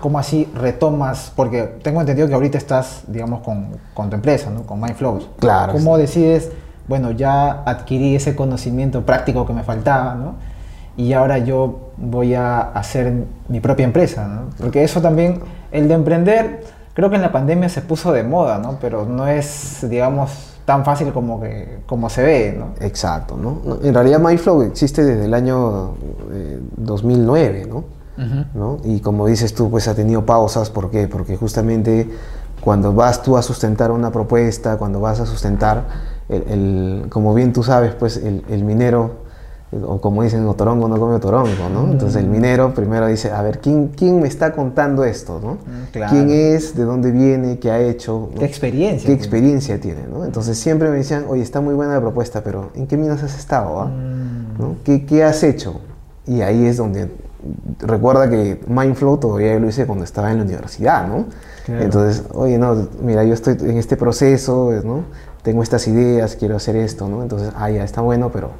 [0.00, 1.32] ¿Cómo así retomas?
[1.34, 4.62] Porque tengo entendido que ahorita estás, digamos, con, con tu empresa, ¿no?
[4.62, 5.28] Con Mindflows.
[5.38, 6.50] Claro, ¿Cómo decides,
[6.88, 10.34] bueno, ya adquirí ese conocimiento práctico que me faltaba, ¿no?
[10.96, 13.12] Y ahora yo voy a hacer
[13.48, 14.50] mi propia empresa, ¿no?
[14.58, 18.58] Porque eso también, el de emprender, creo que en la pandemia se puso de moda,
[18.58, 18.78] ¿no?
[18.80, 22.74] Pero no es, digamos, tan fácil como, que, como se ve, ¿no?
[22.84, 23.60] Exacto, ¿no?
[23.64, 25.94] No, En realidad MyFlow existe desde el año
[26.32, 27.97] eh, 2009, ¿no?
[28.54, 28.78] ¿No?
[28.84, 31.06] Y como dices tú, pues ha tenido pausas, ¿por qué?
[31.08, 32.08] Porque justamente
[32.60, 35.84] cuando vas tú a sustentar una propuesta, cuando vas a sustentar,
[36.28, 39.28] el, el- como bien tú sabes, pues el, el minero,
[39.86, 41.92] o como dicen, otorongo no come otorongo, ¿no?
[41.92, 45.52] Entonces el minero primero dice, a ver, ¿quién, quién me está contando esto, ¿no?
[45.54, 46.10] Mm, claro.
[46.10, 46.74] ¿Quién es?
[46.74, 47.58] ¿De dónde viene?
[47.58, 48.30] ¿Qué ha hecho?
[48.32, 48.38] ¿no?
[48.40, 49.18] ¿Qué experiencia ¿Qué tiene?
[49.22, 50.00] experiencia tiene?
[50.10, 50.24] ¿no?
[50.24, 53.36] Entonces siempre me decían, oye, está muy buena la propuesta, pero ¿en qué minas has
[53.38, 53.78] estado?
[53.80, 53.86] ah?
[53.86, 54.58] Mm.
[54.60, 54.76] ¿no?
[54.84, 55.80] ¿Qué, qué has hecho?
[56.26, 57.10] Y ahí es donde,
[57.80, 61.26] recuerda que Mindflow todavía yo lo hice cuando estaba en la universidad, ¿no?
[61.66, 61.84] Claro.
[61.84, 65.02] Entonces, oye, no, mira, yo estoy en este proceso, ¿no?
[65.42, 67.22] Tengo estas ideas, quiero hacer esto, ¿no?
[67.22, 68.50] Entonces, ah, ya está bueno, pero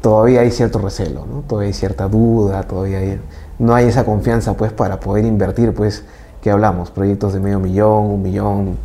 [0.00, 1.40] todavía hay cierto recelo, ¿no?
[1.48, 3.20] Todavía hay cierta duda, todavía hay-
[3.58, 6.04] no hay esa confianza, pues, para poder invertir, pues,
[6.40, 6.90] ¿qué hablamos?
[6.90, 8.76] Proyectos de medio millón, un millón,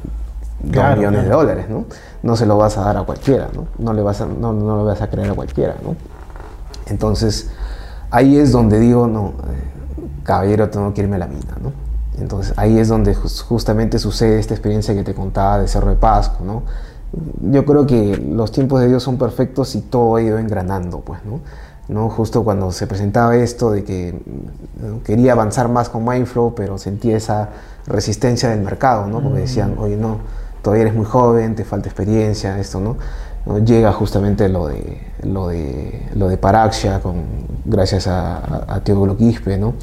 [0.61, 1.41] dos Claro, millones de claro.
[1.41, 1.85] dólares, ¿no?
[2.23, 3.67] No se lo vas a dar a cualquiera, ¿no?
[3.77, 5.95] No le vas a, no, no lo vas a creer a cualquiera, ¿no?
[6.87, 7.49] Entonces,
[8.11, 11.71] ahí es donde digo, no, eh, caballero, tengo que irme a la mina, ¿no?
[12.19, 15.95] Entonces, ahí es donde jus- justamente sucede esta experiencia que te contaba de Cerro de
[15.97, 16.63] Pasco, ¿no?
[17.51, 21.19] Yo creo que los tiempos de Dios son perfectos y todo ha ido engranando, pues,
[21.25, 21.39] ¿no?
[21.87, 22.09] ¿No?
[22.09, 24.19] Justo cuando se presentaba esto de que
[25.05, 27.49] quería avanzar más con Mindflow, pero sentía esa
[27.85, 29.21] resistencia del mercado, ¿no?
[29.21, 30.17] Porque decían, oye, no,
[30.61, 32.97] todavía eres muy joven, te falta experiencia, esto, ¿no?
[33.65, 37.15] Llega justamente lo de, lo de, lo de Paraxia, con,
[37.65, 39.75] gracias a, a, a Teodoro Quispe, ¿no?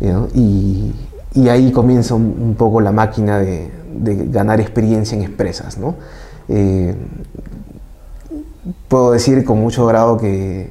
[0.00, 0.28] Y, ¿no?
[0.34, 0.94] Y,
[1.34, 5.96] y ahí comienza un, un poco la máquina de, de ganar experiencia en empresas, ¿no?
[6.48, 6.94] Eh,
[8.88, 10.68] puedo decir con mucho grado que,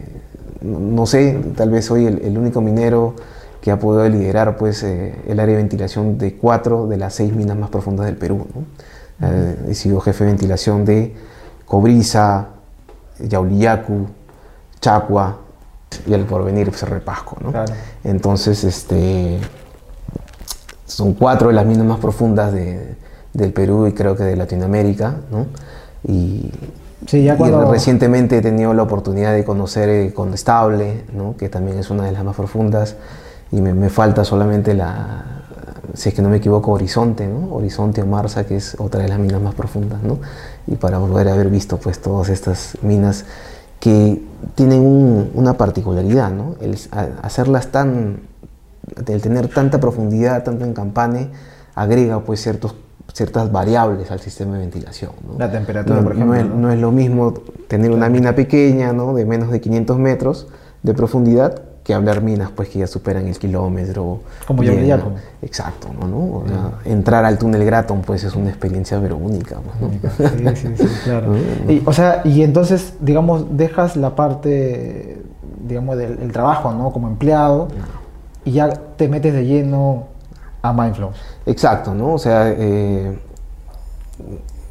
[0.62, 3.16] no sé, tal vez soy el, el único minero
[3.62, 7.34] que ha podido liderar pues, eh, el área de ventilación de cuatro de las seis
[7.36, 8.48] minas más profundas del Perú.
[8.56, 9.28] ¿no?
[9.28, 11.16] Eh, he sido jefe de ventilación de
[11.68, 12.48] Cobriza,
[13.20, 14.08] Yauliyacu,
[14.80, 15.38] Chacua
[16.06, 17.38] y el porvenir Cerro de Pasco.
[17.42, 17.52] ¿no?
[17.52, 17.74] Claro.
[18.04, 19.40] Entonces, este,
[20.86, 22.96] son cuatro de las minas más profundas de-
[23.34, 25.16] del Perú y creo que de Latinoamérica.
[25.32, 25.46] ¿no?
[26.08, 26.52] Y,
[27.06, 31.36] Sí, ya y cuando- recientemente he tenido la oportunidad de conocer eh, Condestable, ¿no?
[31.38, 32.96] que también es una de las más profundas,
[33.52, 35.24] y me, me falta solamente la,
[35.94, 37.54] si es que no me equivoco, Horizonte, ¿no?
[37.56, 40.20] Horizonte o Marsa, que es otra de las minas más profundas, ¿no?
[40.68, 43.26] y para volver a haber visto pues todas estas minas
[43.80, 44.22] que
[44.56, 46.56] tienen un- una particularidad, ¿no?
[46.62, 48.20] el a- hacerlas tan,
[49.08, 51.30] el tener tanta profundidad, tanto en campane,
[51.76, 52.76] agrega pues ciertos
[53.14, 55.12] ciertas variables al sistema de ventilación.
[55.26, 55.40] ¿no?
[55.40, 57.34] La temperatura, No- por ejemplo, No es, no es lo mismo
[57.68, 59.14] tener una mina pequeña, ¿no?
[59.16, 60.48] de menos de 500 metros
[60.84, 64.20] de profundidad, que hablar minas pues que ya superan el kilómetro.
[64.46, 65.12] Como Bien, Yauriyaco.
[65.12, 65.16] ¿no?
[65.42, 66.06] Exacto, ¿no?
[66.06, 66.18] ¿no?
[66.18, 69.60] O sea, entrar al túnel Graton pues es una experiencia pero única.
[69.80, 70.56] pues, ¿no?
[70.56, 71.32] Sí, sí, sí, claro.
[71.32, 71.72] ¿no?
[71.72, 75.22] Y, o sea, y entonces, digamos, dejas la parte,
[75.66, 76.92] digamos, del el trabajo, ¿no?
[76.92, 77.70] Como empleado
[78.44, 80.08] y ya te metes de lleno
[80.62, 81.12] a Mindflow.
[81.46, 82.16] Exacto, ¿no?
[82.16, 83.18] O sea, eh,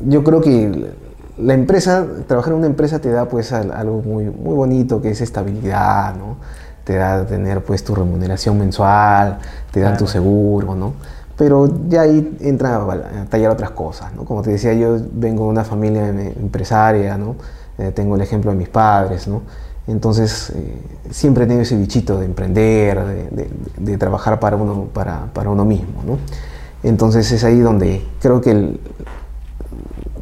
[0.00, 0.92] yo creo que
[1.38, 5.22] la empresa, trabajar en una empresa te da pues algo muy, muy bonito que es
[5.22, 6.36] estabilidad, ¿no?
[6.86, 9.38] Te da tener pues tu remuneración mensual,
[9.70, 10.94] te dan tu seguro, ¿no?
[11.36, 14.24] Pero ya ahí entra a tallar otras cosas, ¿no?
[14.24, 17.36] Como te decía, yo vengo de una familia empresaria, ¿no?
[17.76, 19.42] Eh, tengo el ejemplo de mis padres, ¿no?
[19.86, 25.26] Entonces, eh, siempre he tenido ese bichito de emprender, de, de, trabajar para uno, para,
[25.34, 26.18] para uno mismo, ¿no?
[26.82, 28.80] Entonces es ahí donde creo que el,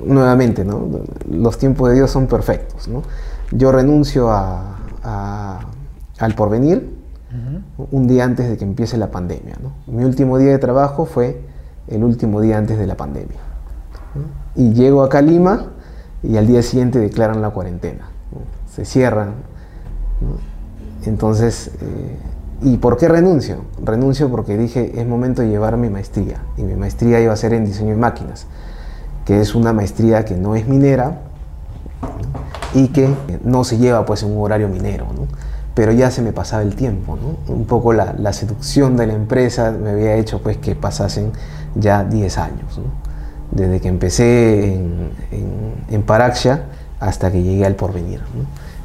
[0.05, 0.89] nuevamente, ¿no?
[1.31, 2.89] los tiempos de Dios son perfectos.
[2.89, 3.03] ¿no?
[3.51, 4.71] Yo renuncio a,
[6.25, 7.05] al porvenir
[7.91, 9.57] un día antes de que empiece la pandemia.
[9.61, 9.73] ¿no?
[9.93, 11.41] Mi último día de trabajo fue
[11.89, 13.41] el último día antes de la pandemia.
[14.55, 15.67] Y llego acá a Lima
[16.23, 18.07] y al día siguiente declaran la cuarentena.
[18.73, 19.35] Se cierran.
[21.05, 22.17] Entonces, eh,
[22.63, 23.65] ¿y por qué renuncio?
[23.83, 26.41] Renuncio porque dije, es momento de llevar mi maestría.
[26.57, 28.47] Y mi maestría iba a ser en diseño de máquinas
[29.25, 31.21] que es una maestría que no es minera
[32.75, 33.09] y que
[33.43, 35.07] no se lleva pues en un horario minero,
[35.75, 39.91] pero ya se me pasaba el tiempo, un poco la, seducción de la empresa me
[39.91, 41.33] había hecho pues que pasasen
[41.75, 42.81] ya 10 años,
[43.51, 45.11] desde que empecé en,
[45.91, 46.67] en, Paraxia
[47.01, 48.21] hasta que llegué al porvenir.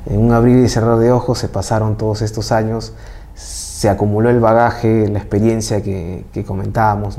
[0.08, 2.93] En un abrir y cerrar de ojos se pasaron todos estos años,
[3.36, 7.17] se acumuló el bagaje, la experiencia que, que comentábamos,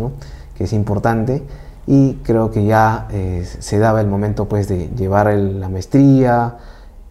[0.56, 1.44] que es importante,
[1.86, 6.56] y creo que ya eh, se daba el momento pues de llevar la maestría,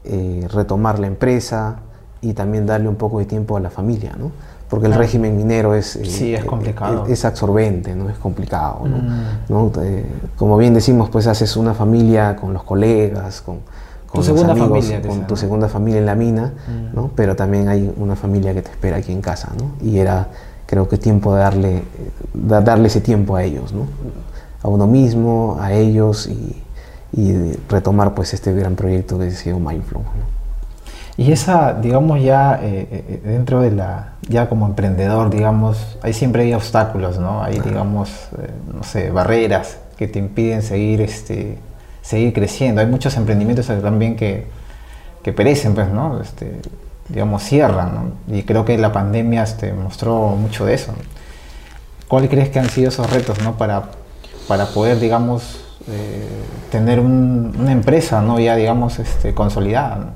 [0.04, 1.80] eh, retomar la empresa
[2.22, 4.32] y también darle un poco de tiempo a la familia, ¿no?
[4.70, 7.06] Porque el régimen minero es, eh, sí, es, complicado.
[7.08, 8.10] Es, absorbente, ¿no?
[8.10, 8.84] Es complicado,
[9.50, 9.66] ¿no?
[9.66, 9.74] Mm.
[10.38, 13.60] como bien decimos, pues haces una familia con los colegas, con,
[14.08, 16.96] con tu segunda amigos, familia, con tu segunda familia en la mina, mm.
[16.96, 17.10] ¿no?
[17.16, 19.72] Pero también hay una familia que te espera aquí en casa, ¿no?
[19.84, 20.28] Y era,
[20.68, 21.84] creo que tiempo de darle,
[22.34, 23.88] de darle ese tiempo a ellos, ¿no?
[24.62, 26.64] a uno mismo, a ellos y,
[27.68, 30.04] retomar pues este gran proyecto que ha sido Mindflow.
[31.20, 36.44] Y esa, digamos ya eh, eh, dentro de la, ya como emprendedor, digamos, ahí siempre
[36.44, 37.44] hay obstáculos, ¿no?
[37.44, 38.10] Hay, digamos,
[38.42, 41.58] eh, no sé, barreras que te impiden seguir, este,
[42.02, 42.80] seguir creciendo.
[42.80, 44.48] Hay muchos emprendimientos también que,
[45.22, 46.22] que perecen, pues, ¿no?
[46.22, 46.62] Este,
[47.10, 48.36] digamos, cierran, ¿no?
[48.38, 50.94] Y creo que la pandemia este, mostró mucho de eso.
[52.08, 53.58] ¿Cuáles crees que han sido esos retos, ¿no?
[53.58, 53.90] Para
[54.50, 56.28] para poder, digamos, eh,
[56.72, 58.40] tener una empresa, ¿no?
[58.40, 60.16] Ya, digamos, este, consolidada.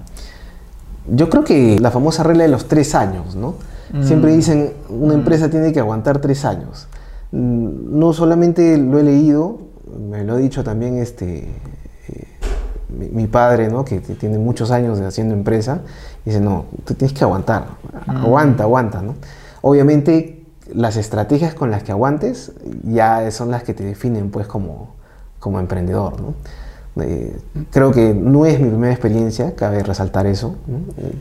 [1.08, 3.56] Yo creo que la famosa regla de los tres años, ¿no?
[4.02, 4.36] Siempre mm.
[4.36, 5.18] dicen, una mm.
[5.18, 6.88] empresa tiene que aguantar tres años.
[7.32, 9.60] Mm, no solamente lo he leído,
[10.10, 11.50] me lo ha dicho también este,
[12.08, 12.28] eh,
[12.90, 13.86] mi, padre, ¿no?
[13.86, 15.82] que tiene muchos años de haciendo empresa,
[16.26, 17.66] dice, no, tú tienes que aguantar,
[18.08, 19.16] aguanta, aguanta, ¿no?
[19.62, 22.52] Obviamente las estrategias con las que aguantes
[22.84, 24.96] ya son las que te definen pues como,
[25.40, 26.16] como emprendedor.
[27.00, 27.36] Eh,
[27.72, 30.56] creo que no es mi primera experiencia, cabe resaltar eso.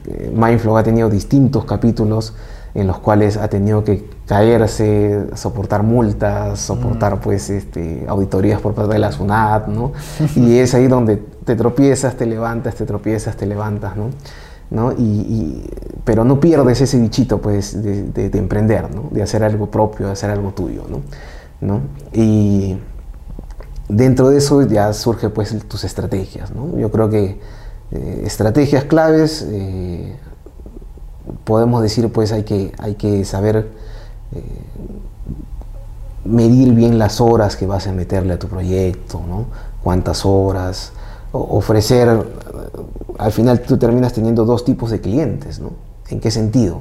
[0.07, 2.35] Eh, Mindflow ha tenido distintos capítulos
[2.75, 7.21] en los cuales ha tenido que caerse, soportar multas, soportar mm.
[7.21, 9.93] pues este, auditorías por parte de la SUNAT, ¿no?
[10.37, 13.93] y es ahí donde te tropiezas, te levantas, te tropiezas, te levantas.
[14.71, 14.93] ¿no?
[14.93, 15.65] Y,
[16.05, 20.53] pero no pierdes ese bichito pues, de, emprender, de hacer algo propio, de hacer algo
[20.53, 20.85] tuyo.
[21.61, 21.81] ¿no?
[22.13, 22.77] Y
[23.89, 26.51] dentro de eso ya surge pues, tus estrategias.
[26.77, 27.41] Yo creo que
[27.91, 30.17] eh, estrategias claves, eh,
[31.45, 33.69] podemos decir, pues hay que, hay que saber
[34.35, 34.43] eh,
[36.25, 39.47] medir bien las horas que vas a meterle a tu proyecto, ¿no?
[39.83, 40.93] cuántas horas,
[41.33, 42.25] ofrecer
[43.19, 45.73] al final tú terminas teniendo dos tipos de clientes, ¿no?
[46.09, 46.81] ¿En qué sentido?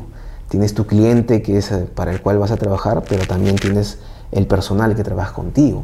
[0.49, 3.99] Tienes tu cliente que es eh, para el cual vas a trabajar, pero también tienes
[4.31, 5.83] el personal que trabaja contigo.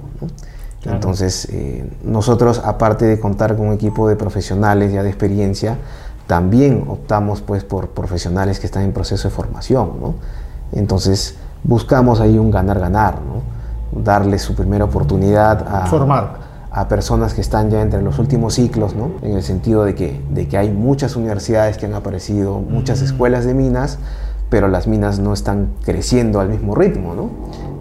[0.85, 5.77] Entonces, eh, nosotros, aparte de contar con un equipo de profesionales ya de experiencia,
[6.27, 9.93] también optamos pues por profesionales que están en proceso de formación.
[9.99, 10.15] ¿no?
[10.71, 14.03] Entonces, buscamos ahí un ganar-ganar, ¿no?
[14.03, 15.87] darle su primera oportunidad a...
[15.87, 19.13] Formar a personas que están ya entre los últimos ciclos, ¿no?
[19.23, 23.45] en el sentido de que, de que hay muchas universidades que han aparecido, muchas escuelas
[23.45, 23.97] de minas,
[24.51, 27.15] pero las minas no están creciendo al mismo ritmo.
[27.15, 27.29] ¿no?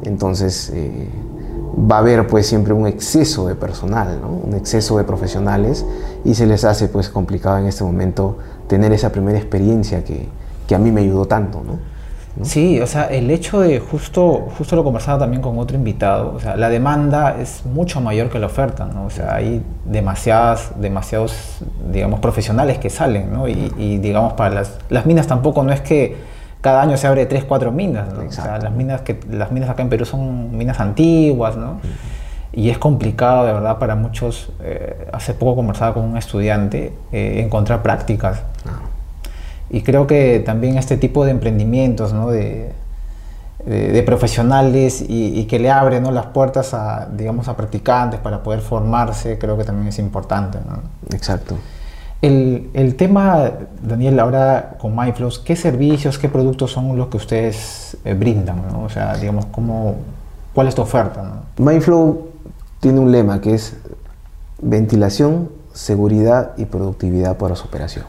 [0.02, 1.11] Entonces eh,
[1.78, 5.84] va a haber pues siempre un exceso de personal, un exceso de profesionales
[6.24, 10.28] y se les hace pues complicado en este momento tener esa primera experiencia que,
[10.66, 11.62] que a mí me ayudó tanto.
[11.64, 11.78] ¿no?
[12.42, 16.40] Sí, o sea, el hecho de justo, justo lo conversaba también con otro invitado, o
[16.40, 19.06] sea, la demanda es mucho mayor que la oferta, ¿no?
[19.06, 23.48] O sea, hay demasiadas, demasiados, digamos, profesionales que salen, ¿no?
[23.48, 26.16] Y, digamos, para las, las minas tampoco no es que
[26.60, 28.26] cada año se abre 3, 4 minas, ¿no?
[28.26, 31.80] O sea, las minas, que, las minas acá en Perú son minas antiguas, ¿no?
[32.56, 34.50] y es complicado de verdad para muchos.
[34.62, 38.42] Eh, hace poco conversaba con un estudiante eh, encontrar prácticas.
[39.68, 42.30] Y creo que también este tipo de emprendimientos, ¿no?
[42.30, 42.72] de,
[43.66, 46.12] de, profesionales y, que le abren ¿no?
[46.12, 50.58] las puertas a, digamos, a practicantes para poder formarse, creo que también es importante.
[50.66, 50.80] ¿no?
[51.14, 51.56] Exacto.
[52.22, 53.52] El, el, tema,
[53.83, 58.62] Daniel, ahora con MyFlows, ¿qué servicios, qué productos son los que ustedes eh, brindan?
[58.72, 58.85] ¿no?
[58.85, 59.96] O sea, digamos, ¿cómo,
[60.55, 61.22] ¿cuál es tu oferta?
[61.22, 61.64] ¿no?
[61.64, 62.29] MyFlow
[62.81, 63.76] tiene un lema que es
[64.61, 68.07] ventilación, seguridad y productividad para su operación.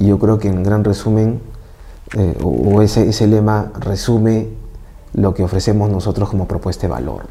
[0.00, 1.40] Y yo creo que en gran resumen,
[2.16, 4.48] eh, o, ese, ese, lema resume
[5.14, 7.26] lo que ofrecemos nosotros como propuesta de valor.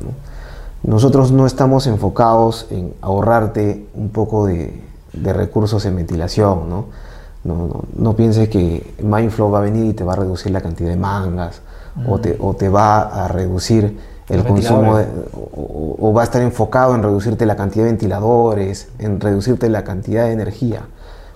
[0.84, 4.82] Nosotros no estamos enfocados en ahorrarte un poco de,
[5.14, 6.70] recursos en ventilación.
[6.70, 6.86] ¿no?
[7.44, 10.90] No, no, pienses que Mindflow va a venir y te va a reducir la cantidad
[10.90, 11.62] de mangas
[12.08, 13.98] o, te, o, te, va a reducir
[14.30, 15.00] el consumo
[15.54, 20.26] o, va a estar enfocado en reducirte la cantidad de ventiladores, en reducirte la cantidad
[20.26, 20.84] de energía.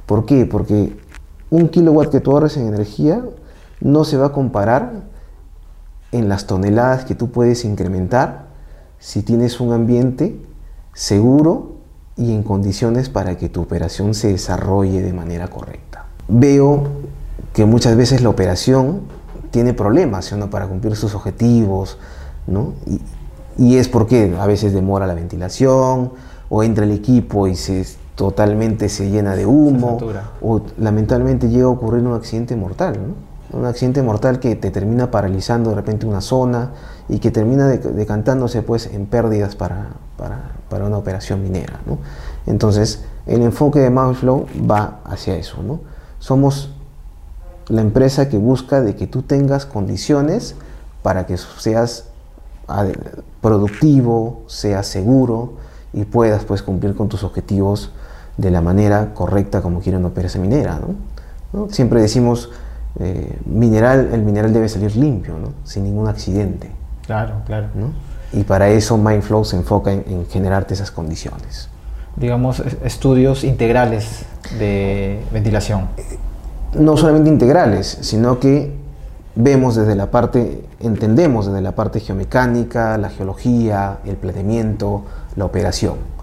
[0.05, 0.45] ¿Por qué?
[0.45, 0.95] Porque
[1.49, 3.23] un kilowatt que tú ahorres en energía
[3.81, 5.01] no se va a comparar
[6.11, 8.45] en las toneladas que tú puedes incrementar
[8.99, 10.39] si tienes un ambiente
[10.93, 11.74] seguro
[12.17, 16.05] y en condiciones para que tu operación se desarrolle de manera correcta.
[16.27, 16.83] Veo
[17.53, 19.01] que muchas veces la operación
[19.51, 20.49] tiene problemas ¿no?
[20.49, 21.97] para cumplir sus objetivos,
[22.47, 22.73] ¿no?
[22.85, 23.01] Y,
[23.57, 26.11] y, es porque a veces demora la ventilación
[26.49, 29.97] o entra el equipo y se totalmente se llena de humo
[30.41, 33.59] o lamentablemente llega a ocurrir un accidente mortal, ¿no?
[33.59, 36.71] un accidente mortal que te termina paralizando de repente una zona
[37.07, 41.79] y que termina decantándose pues en pérdidas para, para, para una operación minera.
[41.85, 41.99] ¿no?
[42.45, 45.61] Entonces el enfoque de Flow va hacia eso.
[45.63, 45.79] ¿no?
[46.19, 46.71] Somos
[47.67, 50.55] la empresa que busca de que tú tengas condiciones
[51.01, 52.05] para que seas
[53.41, 55.53] productivo, seas seguro
[55.93, 57.91] y puedas pues cumplir con tus objetivos
[58.37, 60.79] de la manera correcta como quiere una operación minera.
[61.53, 61.69] ¿no?
[61.69, 62.51] Siempre decimos,
[62.99, 65.53] eh, mineral, el mineral debe salir limpio, ¿no?
[65.63, 66.71] sin ningún accidente.
[67.05, 67.67] Claro, claro.
[68.33, 71.69] Y para eso Mindflow se enfoca en, generarte esas condiciones.
[72.15, 74.25] Digamos, estudios integrales
[74.57, 75.87] de ventilación.
[76.73, 78.73] No solamente integrales, sino que
[79.35, 85.03] vemos desde la parte, entendemos desde la parte geomecánica, la geología, el planeamiento,
[85.35, 86.15] la operación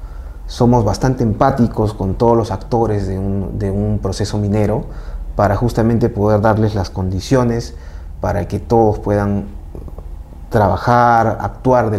[0.53, 4.85] somos bastante empáticos con todos los actores de un, proceso minero
[5.35, 7.75] para justamente poder darles las condiciones
[8.21, 9.47] para que todos puedan
[10.53, 11.91] trabajar, actuar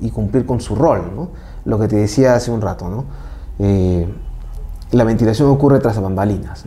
[0.00, 1.30] y cumplir con su rol.
[1.64, 3.04] Lo que te decía hace un rato, ¿no?
[3.60, 4.12] Eh,
[4.90, 6.64] la ventilación ocurre tras bambalinas.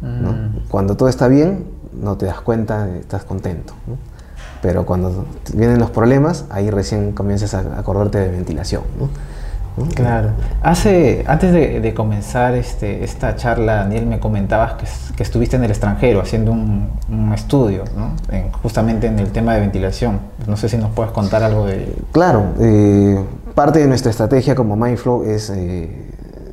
[0.00, 0.68] Mm.
[0.70, 3.74] Cuando todo está bien, no te das cuenta, estás contento.
[4.62, 8.82] Pero cuando vienen los problemas, ahí recién comienzas a acordarte de ventilación.
[9.94, 10.30] Claro.
[10.62, 14.74] Hace, antes de, comenzar este, esta charla, Daniel, me comentabas
[15.16, 16.90] que, estuviste en el extranjero haciendo un,
[17.34, 18.12] estudio, ¿no?
[18.62, 20.20] justamente en el tema de ventilación.
[20.46, 21.94] No sé si nos puedes contar algo de...
[22.12, 23.22] Claro, eh,
[23.54, 25.90] parte de nuestra estrategia como Mindflow es eh,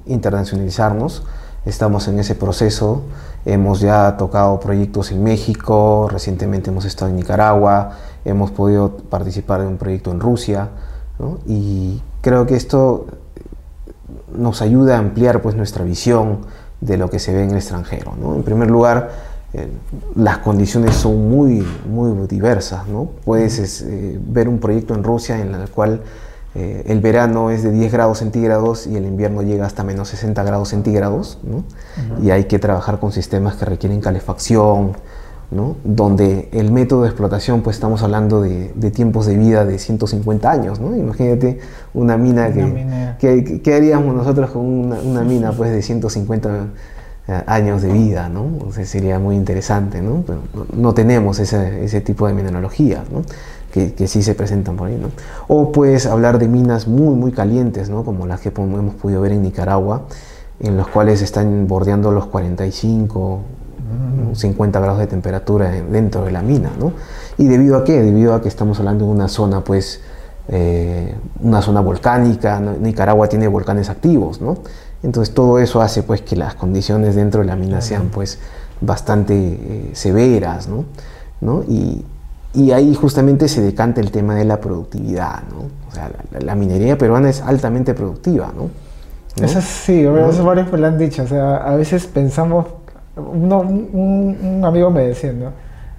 [0.06, 1.24] internacionalizarnos.
[1.66, 3.04] Estamos en ese proceso.
[3.46, 7.92] Hemos ya tocado proyectos en México, recientemente hemos estado en Nicaragua,
[8.26, 10.70] hemos podido participar de un proyecto en Rusia.
[11.46, 13.06] Y creo que esto
[14.36, 16.40] nos ayuda a ampliar pues, nuestra visión
[16.82, 18.12] de lo que se ve en el extranjero.
[18.36, 19.12] En primer lugar,
[19.54, 19.70] eh,
[20.14, 22.86] las condiciones son muy, muy diversas.
[22.90, 23.12] ¿no?
[23.24, 26.02] Puedes eh, ver un proyecto en Rusia en el cual
[26.54, 30.44] eh, el verano es de 10 grados centígrados y el invierno llega hasta menos 60
[30.44, 31.38] grados centígrados.
[32.22, 34.98] Y hay que trabajar con sistemas que requieren calefacción,
[35.50, 40.80] donde el método de explotación, pues estamos hablando de, tiempos de vida de 150 años.
[40.80, 40.96] ¿no?
[40.96, 41.60] Imagínate
[41.94, 46.68] una mina, que, ¿qué haríamos nosotros con una, mina pues, de 150
[47.30, 48.28] eh, años de vida?
[48.28, 48.72] ¿no?
[48.84, 50.24] sería muy interesante, ¿no?
[50.28, 50.42] Pero
[50.76, 53.04] no tenemos ese, tipo de mineralogía,
[53.72, 55.00] que, que, sí se presentan por ahí.
[55.02, 55.12] ¿no?
[55.48, 58.04] O puedes hablar de minas muy, muy calientes, ¿no?
[58.04, 60.08] como las que hemos podido ver en Nicaragua,
[60.60, 63.42] en los cuales están bordeando los 45
[64.34, 66.94] 50 grados de temperatura dentro de la mina, ¿no?
[67.38, 68.02] ¿Y debido a qué?
[68.02, 70.02] Debido a que estamos hablando de una zona, pues,
[70.50, 74.58] eh, una zona volcánica, Nicaragua tiene volcanes activos, ¿no?
[75.04, 78.40] Entonces todo eso hace, pues, que las condiciones dentro de la mina sean, pues,
[78.82, 80.86] bastante eh, severas, ¿no?
[81.42, 81.64] ¿no?
[81.68, 82.06] Y,
[82.54, 85.66] y, ahí justamente se decanta el tema de la productividad, ¿no?
[85.88, 88.70] O sea, la, minería peruana es altamente productiva, ¿no?
[89.44, 92.66] Eso sí, varios me lo han dicho, o sea, a veces pensamos
[93.18, 95.34] un, amigo me decía,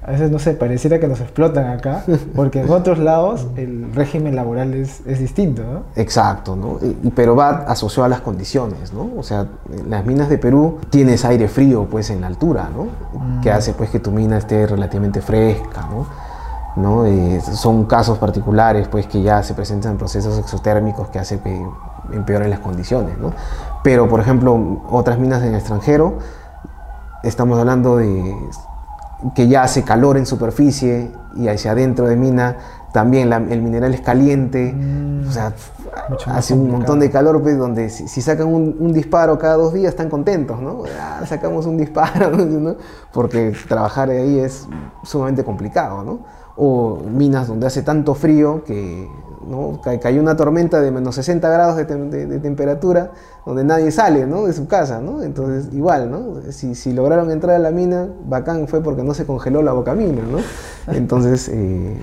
[0.03, 2.05] A veces, no sé, pareciera que nos explotan acá,
[2.35, 5.83] porque en otros lados el régimen laboral es, es distinto, ¿no?
[5.97, 6.79] Exacto, ¿no?
[7.03, 9.11] Y, pero va asociado a las condiciones, ¿no?
[9.17, 13.41] O sea, en las minas de Perú tienes aire frío, pues, en la altura, ¿no?
[13.43, 16.07] Que hace, pues, que tu mina esté relativamente fresca, ¿no?
[16.77, 17.07] ¿no?
[17.07, 21.67] Eh, son casos particulares, pues, que ya se presentan procesos exotérmicos que hacen que
[22.13, 23.33] empeoren las condiciones, ¿no?
[23.83, 26.19] Pero, por ejemplo, otras minas en el extranjero,
[27.23, 28.35] estamos hablando de
[29.35, 32.57] que ya hace calor en superficie y hacia adentro de mina
[32.93, 34.75] también el mineral es caliente,
[35.29, 35.53] o sea,
[36.27, 40.09] hace un montón de calor, pues, donde si, sacan un, disparo cada dos días están
[40.09, 40.85] contentos, ¿no?
[40.99, 42.77] Ah, sacamos un disparo, ¿no?
[43.13, 44.67] Porque trabajar ahí es
[45.03, 46.21] sumamente complicado, ¿no?
[46.57, 49.09] O minas donde hace tanto frío que
[49.49, 49.81] ¿no?
[50.01, 51.85] Cayó una tormenta de menos 60 grados de,
[52.39, 53.13] temperatura,
[53.47, 55.23] donde nadie sale de su casa, ¿no?
[55.23, 56.53] Entonces, igual, ¿no?
[56.53, 60.23] Si, lograron entrar a la mina, bacán fue porque no se congeló la boca mina.
[60.89, 61.97] Entonces, eh,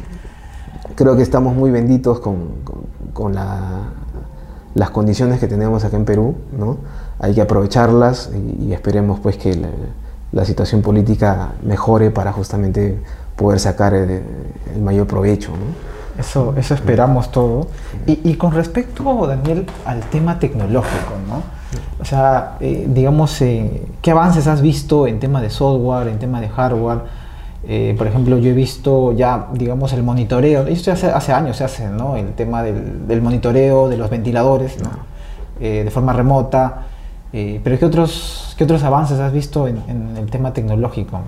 [0.96, 2.48] creo que estamos muy benditos con,
[3.14, 3.92] con, la,
[4.74, 6.36] las condiciones que tenemos acá en Perú.
[7.20, 9.56] Hay que aprovecharlas y, esperemos pues que
[10.32, 13.00] la, situación política mejore para justamente
[13.38, 14.22] poder sacar el,
[14.76, 15.52] el mayor provecho.
[16.18, 17.68] Eso, eso esperamos todo.
[18.06, 21.44] Y, con respecto, Daniel, al tema tecnológico, ¿no?
[22.00, 26.40] O sea, eh, digamos, eh, ¿qué avances has visto en tema de software, en tema
[26.40, 27.00] de hardware?
[27.68, 31.64] Eh, por ejemplo, yo he visto ya, digamos, el monitoreo, esto hace, hace años se
[31.64, 32.16] hace, ¿no?
[32.16, 35.16] El tema del, monitoreo de los ventiladores, ¿no?
[35.60, 36.84] de forma remota.
[37.64, 41.22] Pero ¿qué otros, ¿qué otros avances has visto en, en el tema tecnológico?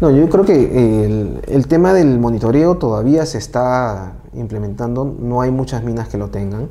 [0.00, 5.84] No, yo creo que el, tema del monitoreo todavía se está implementando, no hay muchas
[5.84, 6.68] minas que lo tengan.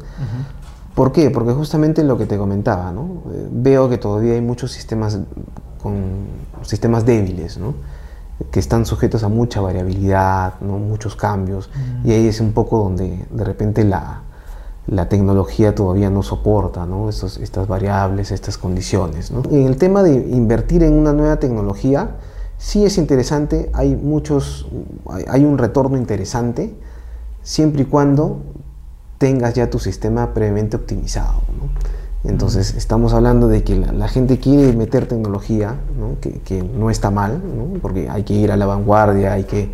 [0.93, 1.31] ¿Por qué?
[1.31, 3.23] Porque justamente lo que te comentaba, ¿no?
[3.31, 5.17] Eh, veo que todavía hay muchos sistemas
[5.81, 5.93] con
[6.61, 7.73] sistemas débiles, ¿no?
[8.51, 10.77] que están sujetos a mucha variabilidad, ¿no?
[10.77, 11.69] muchos cambios,
[12.03, 14.21] y ahí es un poco donde de repente la,
[14.87, 17.09] la tecnología todavía no soporta ¿no?
[17.09, 19.31] estas variables, estas condiciones.
[19.31, 19.43] ¿no?
[19.49, 22.17] En el tema de invertir en una nueva tecnología,
[22.63, 24.67] Sí es interesante, hay muchos,
[25.27, 26.73] hay un retorno interesante,
[27.41, 28.37] siempre y cuando
[29.17, 31.41] tengas ya tu sistema previamente optimizado.
[32.23, 35.75] Entonces, estamos hablando de que la, gente quiere meter tecnología,
[36.21, 37.41] Que, no está mal,
[37.81, 39.69] porque hay que ir a la vanguardia, hay que,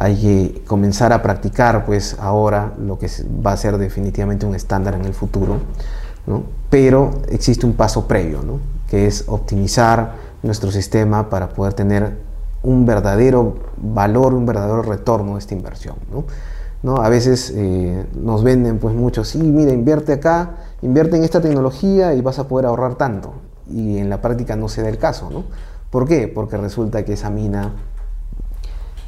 [0.00, 3.06] hay que comenzar a practicar pues ahora lo que
[3.46, 5.58] va a ser definitivamente un estándar en el futuro,
[6.70, 8.40] pero existe un paso previo,
[8.88, 12.16] que es optimizar nuestro sistema para poder tener
[12.62, 15.96] un verdadero valor, un verdadero retorno de esta inversión.
[16.82, 16.96] ¿no?
[16.96, 22.14] A veces eh, nos venden pues mucho, sí, mira, invierte acá, invierte en esta tecnología
[22.14, 23.34] y vas a poder ahorrar tanto.
[23.68, 25.28] Y en la práctica no se da el caso.
[25.30, 25.44] ¿no?
[25.90, 26.26] ¿Por qué?
[26.26, 27.74] Porque resulta que esa mina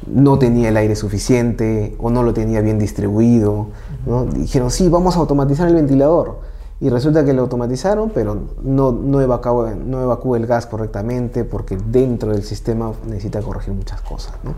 [0.07, 3.67] no tenía el aire suficiente o no lo tenía bien distribuido.
[4.05, 4.25] ¿no?
[4.25, 6.39] Dijeron, sí, vamos a automatizar el ventilador
[6.79, 11.77] y resulta que lo automatizaron, pero no, no, evacúa, no evacúa el gas correctamente porque
[11.77, 14.33] dentro del sistema necesita corregir muchas cosas.
[14.43, 14.53] ¿no?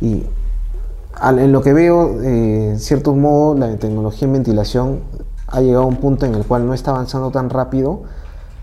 [0.00, 0.24] Y
[1.22, 5.00] en lo que veo, eh, en cierto modo, la tecnología en ventilación
[5.48, 8.02] ha llegado a un punto en el cual no está avanzando tan rápido.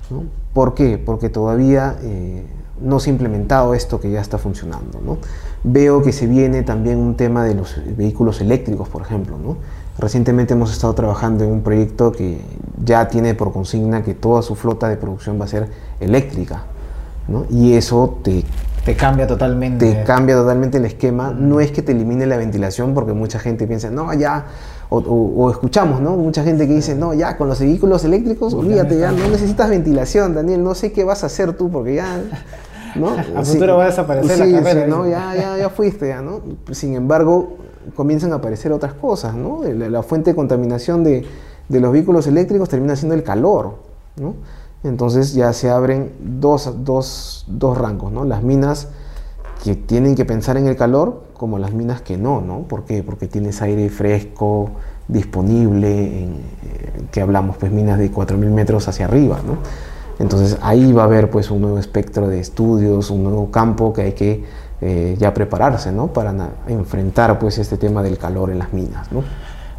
[0.09, 0.23] ¿no?
[0.53, 0.97] ¿Por qué?
[0.97, 2.45] Porque todavía eh,
[2.81, 4.99] no se ha implementado esto que ya está funcionando.
[5.03, 5.17] ¿no?
[5.63, 9.37] Veo que se viene también un tema de los vehículos eléctricos, por ejemplo.
[9.37, 9.57] ¿no?
[9.97, 12.41] Recientemente hemos estado trabajando en un proyecto que
[12.83, 16.63] ya tiene por consigna que toda su flota de producción va a ser eléctrica.
[17.27, 17.45] ¿no?
[17.49, 18.43] Y eso te,
[18.85, 19.93] te cambia totalmente.
[19.93, 21.31] Te cambia totalmente el esquema.
[21.31, 24.45] No es que te elimine la ventilación, porque mucha gente piensa, no, ya.
[24.89, 26.17] O, escuchamos, ¿no?
[26.17, 30.35] Mucha gente que dice, no, ya, con los vehículos eléctricos, olvídate, ya no necesitas ventilación,
[30.35, 30.63] Daniel.
[30.63, 32.21] No sé qué vas a hacer tú, porque ya.
[32.95, 33.09] ¿no?
[33.35, 34.87] a futuro va a desaparecer la carrera.
[34.87, 35.07] ¿no?
[35.07, 36.41] ya, ya, ya fuiste, ya, ¿no?
[36.71, 37.57] Sin embargo,
[37.95, 39.61] comienzan a aparecer otras cosas, ¿no?
[39.63, 41.25] La, fuente de contaminación de,
[41.69, 43.75] los vehículos eléctricos termina siendo el calor,
[44.15, 44.35] ¿no?
[44.83, 48.25] Entonces ya se abren dos, dos, dos, rangos, ¿no?
[48.25, 48.89] Las minas
[49.63, 52.63] que tienen que pensar en el calor como las minas que no, ¿no?
[52.63, 53.01] ¿Por qué?
[53.01, 54.71] Porque tienes aire fresco
[55.07, 56.33] disponible, en,
[56.63, 59.57] eh, que hablamos, pues minas de 4.000 metros hacia arriba, ¿no?
[60.19, 64.01] Entonces ahí va a haber pues un nuevo espectro de estudios, un nuevo campo que
[64.01, 64.43] hay que
[64.81, 66.07] eh, ya prepararse ¿no?
[66.07, 66.33] para
[66.67, 69.11] enfrentar pues este tema del calor en las minas.
[69.11, 69.23] ¿no?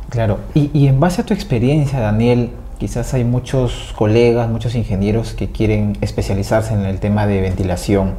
[0.08, 5.50] Claro, y, en base a tu experiencia, Daniel, quizás hay muchos colegas, muchos ingenieros que
[5.50, 8.14] quieren especializarse en el tema de ventilación.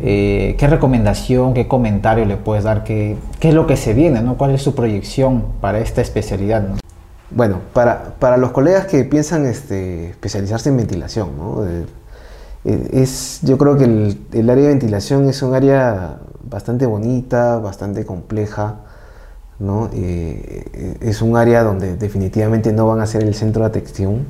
[0.00, 2.84] Eh, ¿Qué recomendación, qué comentario le puedes dar?
[2.84, 4.20] ¿Qué, ¿Qué, es lo que se viene?
[4.20, 4.36] ¿no?
[4.36, 6.68] ¿Cuál es su proyección para esta especialidad?
[7.34, 11.66] Bueno, para, para, los colegas que piensan este, especializarse en ventilación, ¿no?
[11.66, 11.86] Eh,
[12.64, 18.76] es, yo creo que el, área de ventilación es un área bastante bonita, bastante compleja.
[19.58, 19.90] ¿no?
[19.92, 24.26] Eh, es un área donde definitivamente no van a ser el centro de atención,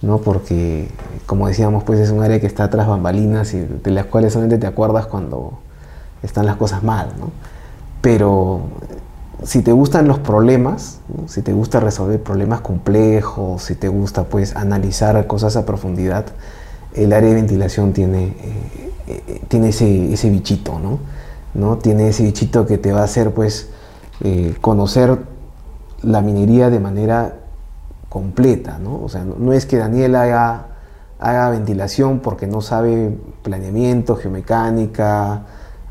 [0.00, 0.18] ¿no?
[0.18, 0.88] porque
[1.26, 4.58] como decíamos, pues es un área que está tras bambalinas y de las cuales solamente
[4.58, 5.58] te acuerdas cuando
[6.22, 7.08] están las cosas mal.
[7.18, 7.32] ¿no?
[8.00, 8.62] Pero
[9.44, 14.56] si te gustan los problemas, si te gusta resolver problemas complejos, si te gusta pues
[14.56, 16.26] analizar cosas a profundidad,
[16.94, 20.98] el área de ventilación tiene, eh, eh, tiene ese, ese, bichito, ¿no?
[21.54, 21.78] ¿no?
[21.78, 23.68] Tiene ese bichito que te va a hacer pues
[24.22, 25.18] eh, conocer
[26.02, 27.36] la minería de manera
[28.08, 29.02] completa, ¿no?
[29.02, 30.68] O sea, no, es que Daniel haga,
[31.18, 35.42] haga ventilación porque no sabe planeamiento, geomecánica,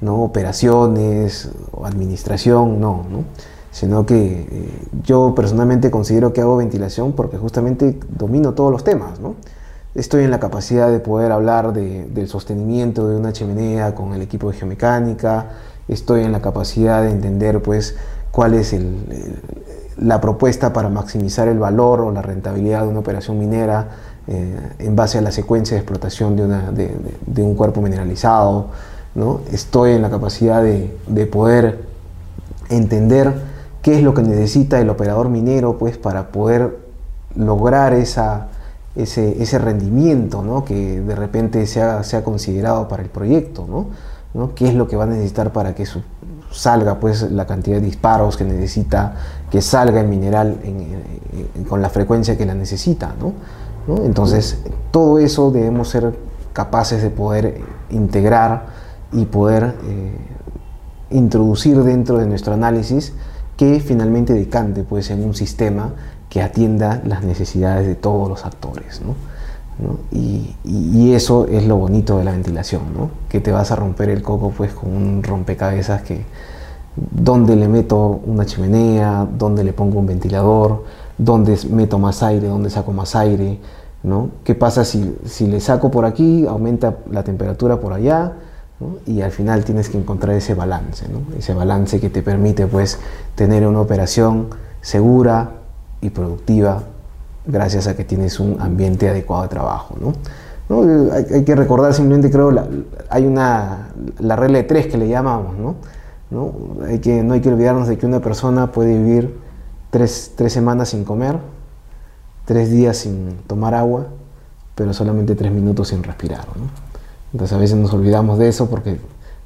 [0.04, 0.24] ¿no?
[0.24, 3.24] operaciones o administración, no, ¿no?
[3.72, 4.70] sino que eh,
[5.04, 9.20] yo personalmente considero que hago ventilación porque justamente domino todos los temas.
[9.20, 9.36] ¿no?
[9.96, 14.52] Estoy en la capacidad de poder hablar del sostenimiento de una chimenea con el equipo
[14.52, 15.50] de geomecánica,
[15.88, 17.96] estoy en la capacidad de entender pues,
[18.32, 18.76] cuál es
[19.98, 23.90] la propuesta para maximizar el valor o la rentabilidad de una operación minera
[24.28, 28.68] eh, en base a la secuencia de explotación de, una, de un cuerpo mineralizado.
[29.16, 29.42] ¿No?
[29.52, 31.86] Estoy en la capacidad de, poder
[32.70, 33.34] entender
[33.82, 36.80] qué es lo que necesita el operador minero pues, para poder
[37.36, 38.48] lograr esa,
[38.96, 40.66] ese, rendimiento ¿no?
[40.66, 43.66] que de repente sea, sea considerado para el proyecto.
[43.68, 43.88] ¿no?
[44.34, 44.56] ¿no?
[44.56, 45.86] ¿Qué es lo que va a necesitar para que
[46.52, 49.16] salga pues, la cantidad de disparos que necesita,
[49.52, 50.58] que salga el mineral
[51.70, 53.14] con la frecuencia que la necesita?
[53.20, 53.34] ¿no?
[54.06, 54.60] Entonces,
[54.92, 56.14] todo eso debemos ser
[56.54, 58.83] capaces de poder integrar
[59.14, 60.12] y poder eh,
[61.12, 63.14] introducir dentro de nuestro análisis
[63.58, 65.94] que finalmente decante pues, en un sistema
[66.30, 69.02] que atienda las necesidades de todos los actores.
[70.12, 72.82] Y, eso es lo bonito de la ventilación,
[73.30, 76.26] que te vas a romper el coco pues, con un rompecabezas que
[76.96, 80.84] dónde le meto una chimenea, dónde le pongo un ventilador,
[81.18, 83.60] dónde meto más aire, dónde saco más aire,
[84.02, 84.30] ¿no?
[84.44, 88.34] ¿Qué pasa si, si le saco por aquí, aumenta la temperatura por allá?
[89.06, 91.06] Y al final tienes que encontrar ese balance,
[91.38, 93.00] ese balance que te permite pues
[93.36, 94.50] tener una operación
[94.82, 95.52] segura
[96.02, 96.84] y productiva
[97.46, 99.96] gracias a que tienes un ambiente adecuado de trabajo.
[101.12, 102.66] Hay, que recordar simplemente, creo, la,
[103.10, 105.76] hay una, la regla de tres que le llamamos, ¿no?
[106.88, 109.38] Hay que, no hay que olvidarnos de que una persona puede vivir
[109.92, 111.38] tres, tres semanas sin comer,
[112.46, 114.08] tres días sin tomar agua,
[114.74, 116.46] pero solamente tres minutos sin respirar.
[116.58, 116.93] ¿no?
[117.34, 119.00] Entonces a veces nos olvidamos de eso porque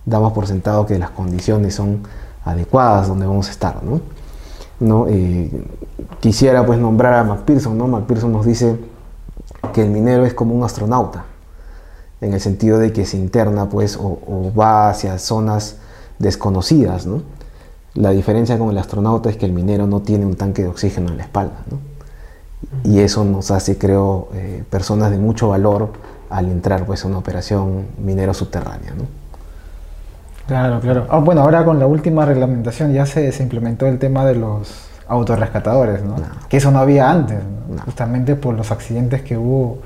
[0.05, 2.01] damos por sentado que las condiciones son
[2.43, 3.83] adecuadas donde vamos a estar.
[3.83, 4.01] ¿no?
[4.79, 5.07] ¿No?
[5.07, 5.51] Eh,
[6.19, 7.77] quisiera pues nombrar a McPherson.
[7.77, 7.87] ¿no?
[7.87, 8.77] McPherson nos dice
[9.73, 11.25] que el minero es como un astronauta,
[12.19, 15.77] en el sentido de que se interna pues, o, va hacia zonas
[16.19, 17.05] desconocidas.
[17.05, 17.21] ¿no?
[17.93, 21.09] La diferencia con el astronauta es que el minero no tiene un tanque de oxígeno
[21.09, 21.63] en la espalda.
[21.71, 21.79] ¿no?
[22.83, 25.91] Y eso nos hace, creo, eh, personas de mucho valor
[26.29, 28.91] al entrar pues, a una operación minero subterránea.
[28.95, 29.05] ¿no?
[30.47, 31.07] Claro, claro.
[31.09, 36.03] Ah, bueno, ahora con la última reglamentación ya se, implementó el tema de los autorrescatadores,
[36.03, 36.15] ¿no?
[36.49, 37.37] Que eso no había antes,
[37.85, 39.79] justamente por los accidentes que hubo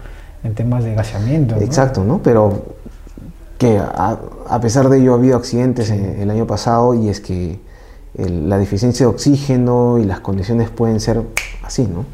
[0.43, 1.55] en temas de gaseamiento.
[1.57, 2.19] Exacto, ¿no?
[2.23, 2.75] Pero
[3.57, 7.59] que a, pesar de ello ha habido accidentes el, año pasado y es que
[8.15, 11.21] la deficiencia de oxígeno y las condiciones pueden ser
[11.63, 12.05] así, ¿no?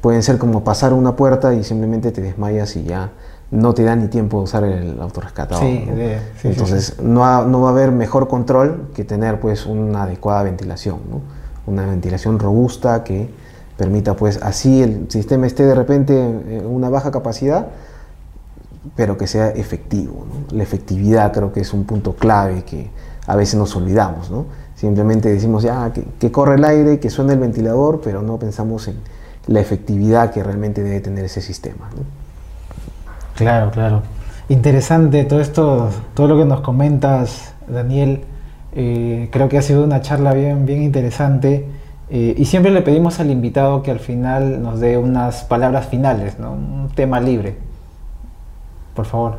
[0.00, 3.10] Pueden ser como pasar una puerta y simplemente te desmayas y ya
[3.50, 5.64] no te da ni tiempo de usar el autorrescatador.
[5.64, 5.84] Sí,
[6.44, 10.98] Entonces No, va a haber mejor control que tener pues una adecuada ventilación,
[11.66, 13.28] una ventilación robusta que
[13.76, 17.68] permita pues así el sistema esté de repente en una baja capacidad,
[18.94, 20.26] pero que sea efectivo.
[20.52, 22.90] La efectividad creo que es un punto clave que
[23.26, 24.30] a veces nos olvidamos.
[24.76, 28.86] Simplemente decimos ya que, que corre el aire, que suena el ventilador, pero no pensamos
[28.88, 28.96] en
[29.46, 31.90] la efectividad que realmente debe tener ese sistema.
[33.40, 34.02] Claro, claro.
[34.50, 38.24] Interesante todo esto, todo lo que nos comentas, Daniel.
[38.74, 41.66] Eh, creo que ha sido una charla bien, bien interesante.
[42.10, 46.38] Eh, y siempre le pedimos al invitado que al final nos dé unas palabras finales,
[46.38, 46.52] ¿no?
[46.52, 47.56] un tema libre.
[48.94, 49.38] Por favor.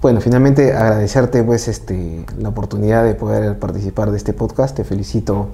[0.00, 4.74] Bueno, finalmente agradecerte pues este, la oportunidad de poder participar de este podcast.
[4.74, 5.48] Te felicito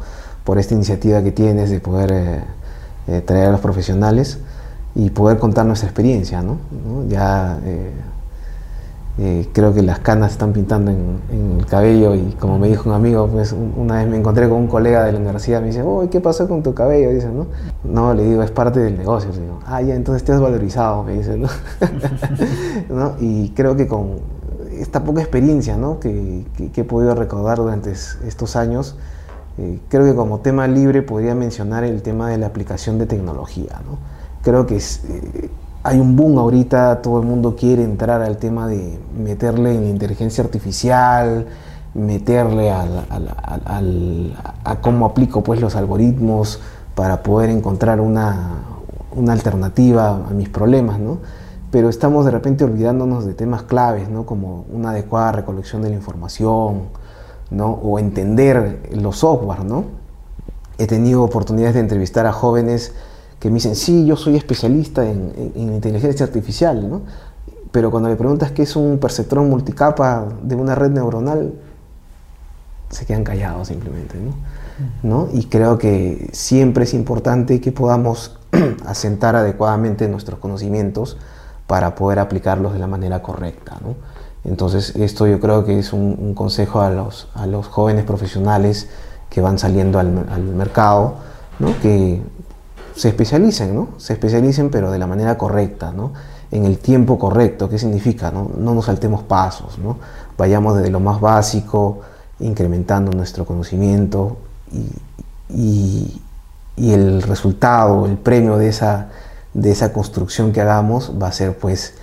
[0.44, 2.44] por esta iniciativa que tienes de poder
[3.08, 4.38] eh, traer a los profesionales
[4.94, 6.42] y poder contar nuestra experiencia.
[6.42, 6.58] ¿no?
[7.08, 7.90] Ya eh,
[9.18, 11.20] eh, creo que las canas están pintando en,
[11.58, 14.68] el cabello y como me dijo un amigo, pues una vez me encontré con un
[14.68, 17.10] colega de la universidad, me dice, oh, ¿qué pasó con tu cabello?
[17.10, 17.28] Dice,
[17.84, 18.14] ¿no?
[18.14, 19.30] Le digo, es parte del negocio.
[19.32, 21.36] Digo, ah, ya, entonces te has valorizado, me dice,
[22.88, 23.12] ¿no?
[23.20, 24.42] Y creo que con
[24.78, 26.00] esta poca experiencia ¿no?
[26.00, 28.96] que, que, he podido recordar durante estos años,
[29.58, 33.80] eh, creo que como tema libre podría mencionar el tema de la aplicación de tecnología.
[33.84, 33.98] ¿no?
[34.42, 35.50] Creo que eh,
[35.82, 39.90] hay un boom ahorita, todo el mundo quiere entrar al tema de meterle en la
[39.90, 41.46] inteligencia artificial,
[41.94, 46.60] meterle al, a cómo aplico pues, los algoritmos
[46.94, 48.62] para poder encontrar una,
[49.14, 51.18] una alternativa a mis problemas, ¿no?
[51.70, 54.26] pero estamos de repente olvidándonos de temas claves, ¿no?
[54.26, 56.82] como una adecuada recolección de la información,
[57.50, 57.70] ¿no?
[57.70, 59.64] o entender los software.
[59.64, 59.84] ¿no?
[60.78, 62.92] He tenido oportunidades de entrevistar a jóvenes
[63.42, 67.02] que me dicen, sí, yo soy especialista en, inteligencia artificial, ¿no?
[67.72, 71.52] pero cuando le preguntas qué es un perceptrón multicapa de una red neuronal,
[72.88, 74.14] se quedan callados simplemente.
[75.02, 75.28] ¿no?
[75.32, 78.38] Y creo que siempre es importante que podamos
[78.86, 81.16] asentar adecuadamente nuestros conocimientos
[81.66, 83.76] para poder aplicarlos de la manera correcta.
[84.44, 88.88] Entonces, esto yo creo que es un, consejo a los, a los, jóvenes profesionales
[89.30, 91.16] que van saliendo al, mercado,
[91.80, 92.22] que
[92.94, 93.88] se especialicen, ¿no?
[93.98, 96.12] se especialicen pero de la manera correcta, ¿no?
[96.50, 97.68] en el tiempo correcto.
[97.68, 98.30] ¿Qué significa?
[98.30, 99.98] No, no nos saltemos pasos, ¿no?
[100.36, 102.00] vayamos desde lo más básico,
[102.40, 104.36] incrementando nuestro conocimiento
[105.48, 106.20] y,
[106.76, 109.08] y el resultado, el premio de esa,
[109.54, 111.94] de esa construcción que hagamos va a ser pues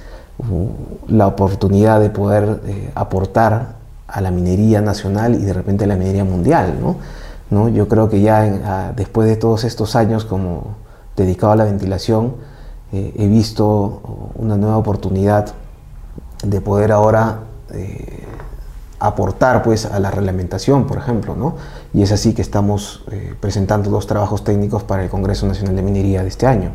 [1.08, 3.76] la oportunidad de poder eh, aportar
[4.08, 6.80] a la minería nacional y de repente a la minería mundial.
[7.50, 7.70] ¿no?
[7.70, 10.76] Yo creo que ya después de todos estos años como
[11.20, 12.36] dedicado a la ventilación,
[12.91, 15.53] eh, he visto una nueva oportunidad
[16.43, 17.41] de poder ahora
[17.72, 18.26] eh,
[18.99, 21.55] aportar pues a la reglamentación, por ejemplo, ¿no?
[21.93, 25.82] Y es así que estamos eh, presentando dos trabajos técnicos para el Congreso Nacional de
[25.82, 26.72] Minería de este año,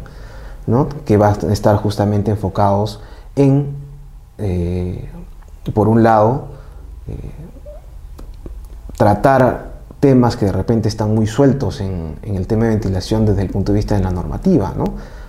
[0.67, 0.89] ¿no?
[1.05, 3.01] Que van a estar justamente enfocados
[3.37, 3.77] en,
[5.75, 6.49] por un lado,
[8.97, 9.74] tratar
[10.05, 13.49] temas que de repente están muy sueltos en, en, el tema de ventilación desde el
[13.49, 14.85] punto de vista de la normativa, ¿no?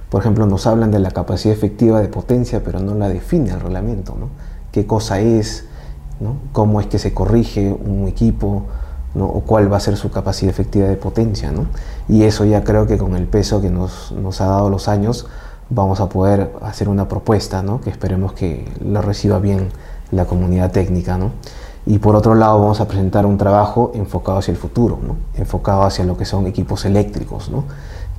[0.09, 3.61] Por ejemplo, nos hablan de la capacidad efectiva de potencia, pero no la define el
[3.61, 4.27] reglamento, ¿no?
[4.73, 5.63] ¿Qué cosa es?
[6.51, 8.63] cómo es que se corrige un equipo
[9.17, 11.53] o cuál va a ser su capacidad efectiva de potencia.
[12.09, 14.11] Y eso ya creo que con el peso que nos,
[14.41, 15.25] ha dado los años
[15.69, 19.69] vamos a poder hacer una propuesta que esperemos que lo reciba bien
[20.11, 21.17] la comunidad técnica.
[21.87, 24.97] Y por otro lado vamos a presentar un trabajo enfocado hacia el futuro,
[25.35, 27.51] enfocado hacia lo que son equipos eléctricos,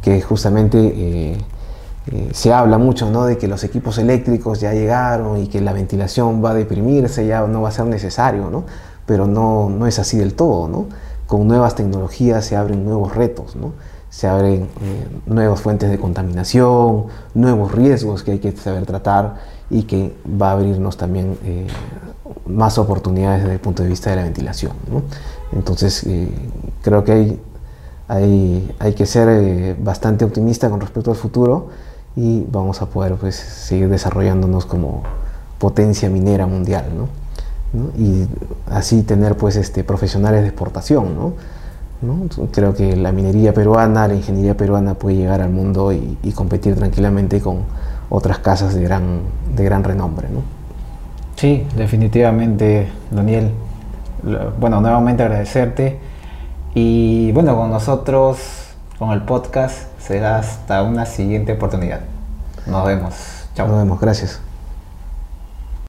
[0.01, 1.39] que justamente eh,
[2.12, 3.25] eh, se habla mucho ¿no?
[3.25, 7.45] de que los equipos eléctricos ya llegaron y que la ventilación va a deprimirse, ya
[7.49, 8.64] no va a ser necesario, ¿no?
[9.05, 10.69] pero no, no es así del todo.
[10.69, 10.87] ¿no?
[11.27, 13.73] Con nuevas tecnologías se abren nuevos retos, ¿no?
[14.11, 19.35] se abren eh, nuevas fuentes de contaminación, nuevos riesgos que hay que saber tratar
[19.69, 21.37] y que va a abrirnos también
[22.47, 24.72] más oportunidades desde el punto de vista de la ventilación.
[24.91, 25.03] ¿no?
[25.53, 26.07] Entonces,
[26.82, 27.41] creo que hay,
[28.09, 31.68] hay, hay que ser bastante optimista con respecto al futuro
[32.16, 35.03] y vamos a poder pues, seguir desarrollándonos como
[35.59, 36.87] potencia minera mundial.
[36.97, 37.09] ¿no?
[37.99, 38.26] Y
[38.70, 41.14] así tener pues, este, profesionales de exportación.
[41.14, 41.32] ¿no?
[42.53, 47.41] Creo que la minería peruana, la ingeniería peruana puede llegar al mundo y, competir tranquilamente
[47.41, 47.61] con
[48.11, 49.20] otras casas de gran,
[49.55, 50.28] de gran renombre.
[50.30, 50.43] ¿no?
[51.37, 53.53] Sí, definitivamente, Daniel.
[54.59, 55.99] Bueno, nuevamente agradecerte.
[56.74, 58.39] Y bueno, con nosotros,
[58.99, 62.01] con el podcast, será hasta una siguiente oportunidad.
[62.66, 63.14] Nos vemos.
[63.55, 63.68] Chao.
[63.68, 64.45] Nos vemos, gracias.